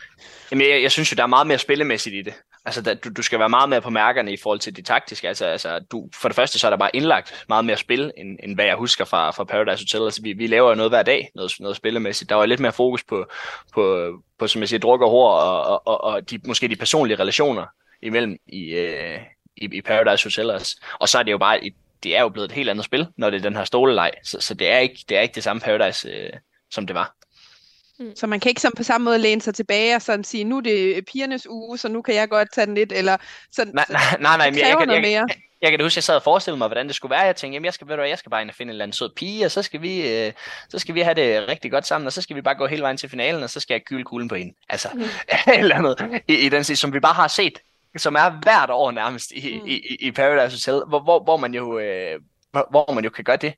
[0.52, 2.34] Jamen, jeg, jeg synes jo, der er meget mere spillemæssigt i det.
[2.66, 5.28] Altså, der, du, du skal være meget mere på mærkerne i forhold til det taktiske.
[5.28, 8.40] Altså, altså du, for det første, så er der bare indlagt meget mere spil, end,
[8.44, 10.06] end hvad jeg husker fra, fra Paradise Hotel.
[10.06, 12.30] Altså, vi, vi laver jo noget hver dag, noget, noget spillemæssigt.
[12.30, 13.26] Der var lidt mere fokus på,
[13.74, 16.76] på, på som jeg siger, druk og hår, og, og, og, og de, måske de
[16.76, 17.66] personlige relationer
[18.02, 19.20] imellem i, øh,
[19.58, 20.82] i, i Paradise Hotel også.
[21.00, 21.60] Og så er det jo bare,
[22.04, 24.12] det er jo blevet et helt andet spil, når det er den her stoleleg.
[24.24, 26.30] Så, så det, er ikke, det er ikke det samme Paradise, øh,
[26.72, 27.16] som det var.
[28.00, 28.16] Mm.
[28.16, 30.58] Så man kan ikke sådan på samme måde læne sig tilbage og sådan sige, nu
[30.58, 33.18] er det pigernes uge, så nu kan jeg godt tage den lidt, eller
[33.52, 33.74] sådan.
[33.74, 35.26] Nej, nej, nej, nej men jeg, jeg, jeg, jeg,
[35.64, 37.22] jeg kan da huske, jeg sad og forestillede mig, hvordan det skulle være.
[37.22, 38.84] Jeg tænkte, jamen jeg skal, ved du, jeg skal bare ind og finde en eller
[38.84, 40.34] anden sød pige, og så skal, vi, øh,
[40.70, 42.82] så skal vi have det rigtig godt sammen, og så skal vi bare gå hele
[42.82, 44.54] vejen til finalen, og så skal jeg kyle kuglen på hende.
[44.70, 45.02] Altså, mm.
[45.54, 47.60] et eller andet i, i den som vi bare har set,
[47.98, 49.68] som er hvert år nærmest i, mm.
[49.68, 52.20] i, i Paradise Hotel, hvor, hvor, hvor, man jo, øh,
[52.52, 53.54] hvor, hvor man jo kan gøre det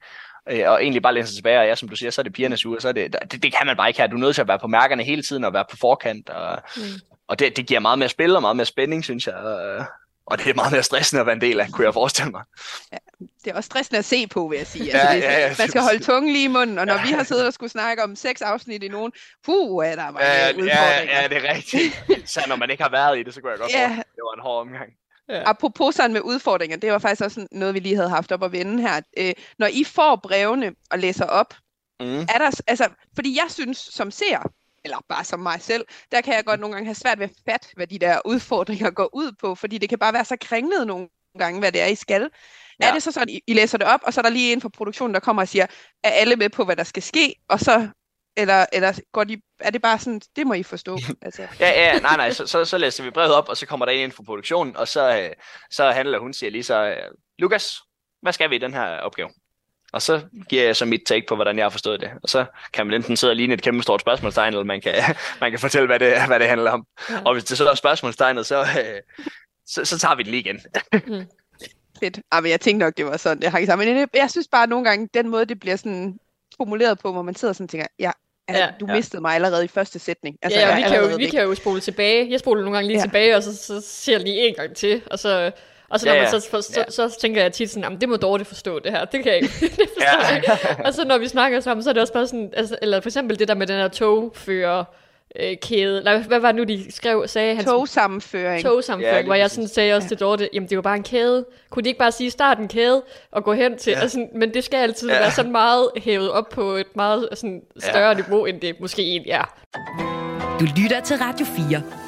[0.49, 2.33] øh, og egentlig bare læne sig tilbage, og ja, som du siger, så er det
[2.33, 4.11] pigernes uge, så er det, det, det kan man bare ikke have.
[4.11, 6.61] Du er nødt til at være på mærkerne hele tiden, og være på forkant, og,
[6.77, 6.83] mm.
[7.27, 9.85] og det, det giver meget mere spil, og meget mere spænding, synes jeg, og,
[10.25, 12.43] og det er meget mere stressende at være en del af, kunne jeg forestille mig.
[12.91, 12.97] Ja,
[13.43, 14.91] det er også stressende at se på, vil jeg sige.
[14.91, 17.01] Altså, ja, det, ja, ja, man skal holde tungen lige i munden, og når ja.
[17.05, 19.11] vi har siddet og skulle snakke om seks afsnit i nogen,
[19.45, 21.13] puh, er der mange ja, udfordringer.
[21.13, 22.03] Ja, ja, det er rigtigt.
[22.33, 23.89] Så når man ikke har været i det, så kunne jeg godt ja.
[23.89, 24.93] det var en hård omgang.
[25.29, 25.43] Ja.
[25.45, 28.51] Apropos sådan med udfordringer, det var faktisk også noget, vi lige havde haft op at
[28.51, 29.01] vende her.
[29.17, 31.53] Øh, når I får brevene og læser op,
[31.99, 32.19] mm.
[32.19, 34.51] er der, altså, fordi jeg synes som ser,
[34.83, 37.35] eller bare som mig selv, der kan jeg godt nogle gange have svært ved at
[37.49, 40.87] fatte, hvad de der udfordringer går ud på, fordi det kan bare være så kringlet
[40.87, 41.07] nogle
[41.39, 42.29] gange, hvad det er, I skal.
[42.79, 42.87] Ja.
[42.87, 44.61] Er det så sådan, I, I læser det op, og så er der lige en
[44.61, 45.65] fra produktionen, der kommer og siger,
[46.03, 47.89] er alle med på, hvad der skal ske, og så
[48.37, 50.97] eller, eller går de, er det bare sådan, det må I forstå?
[51.21, 51.47] Altså.
[51.59, 53.93] ja, ja, nej, nej, så, så, så læser vi brevet op, og så kommer der
[53.93, 55.29] en ind fra produktionen, og så, øh,
[55.71, 57.77] så handler hun siger lige så, øh, Lukas,
[58.21, 59.29] hvad skal vi i den her opgave?
[59.93, 62.11] Og så giver jeg så mit take på, hvordan jeg har forstået det.
[62.23, 64.93] Og så kan man enten sidde og ligne et kæmpe stort spørgsmålstegn, eller man kan,
[65.41, 66.85] man kan fortælle, hvad det, hvad det handler om.
[67.09, 67.21] Ja.
[67.25, 69.01] Og hvis det så er spørgsmålstegnet, så, øh,
[69.65, 70.61] så, så tager vi det lige igen.
[71.07, 71.25] mm.
[71.99, 72.19] Fedt.
[72.31, 73.95] Ah, men jeg tænkte nok, det var sådan, det hang sammen.
[73.95, 76.19] Men jeg synes bare nogle gange, den måde, det bliver sådan
[76.57, 78.11] formuleret på, hvor man sidder sådan og tænker, ja,
[78.47, 78.95] Altså, ja, du ja.
[78.95, 80.37] mistede mig allerede i første sætning.
[80.41, 82.31] Altså, ja, og vi, kan jo, vi kan jo spole tilbage.
[82.31, 83.03] Jeg spoler nogle gange lige ja.
[83.03, 85.01] tilbage, og så, så ser jeg lige en gang til.
[85.11, 85.51] Og så,
[85.89, 86.31] og så, når ja, ja.
[86.31, 86.91] man så, for, så, ja.
[86.91, 89.05] så, så tænker jeg tit sådan, det må Dorte forstå det her.
[89.05, 89.53] Det kan jeg ikke.
[89.61, 90.27] det ja.
[90.27, 90.85] jeg.
[90.85, 93.09] Og så når vi snakker sammen, så er det også bare sådan, altså, eller for
[93.09, 94.83] eksempel det der med den her togfører,
[95.39, 96.03] øh, kæde.
[96.03, 97.55] Nej, hvad var det nu, de skrev, sagde?
[97.55, 98.63] Han, togsammenføring.
[98.63, 100.07] Togsammenføring, ja, hvor jeg sådan sagde også ja.
[100.07, 101.45] til Dorte, jamen det var bare en kæde.
[101.69, 103.91] Kunne de ikke bare sige, start en kæde og gå hen til?
[103.91, 103.99] Ja.
[103.99, 105.19] Altså, men det skal altid ja.
[105.19, 108.13] være sådan meget hævet op på et meget sådan, større ja.
[108.13, 109.61] niveau, end det måske egentlig er.
[110.59, 112.04] Du lytter til Radio 4.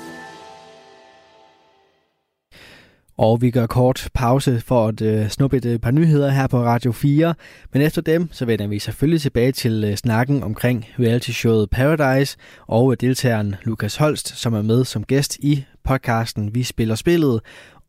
[3.18, 6.64] Og vi gør kort pause for at øh, snuppe et øh, par nyheder her på
[6.64, 7.36] Radio 4.
[7.74, 12.38] Men efter dem, så vender vi selvfølgelig tilbage til øh, snakken omkring reality-showet Paradise
[12.68, 17.42] og øh, deltageren Lukas Holst, som er med som gæst i podcasten Vi Spiller Spillet.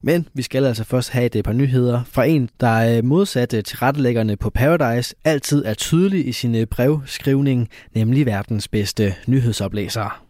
[0.02, 3.54] Men vi skal altså først have et øh, par nyheder fra en, der øh, modsat
[3.54, 10.27] øh, til rettelæggerne på Paradise, altid er tydelig i sin brevskrivning, nemlig verdens bedste nyhedsoplæser.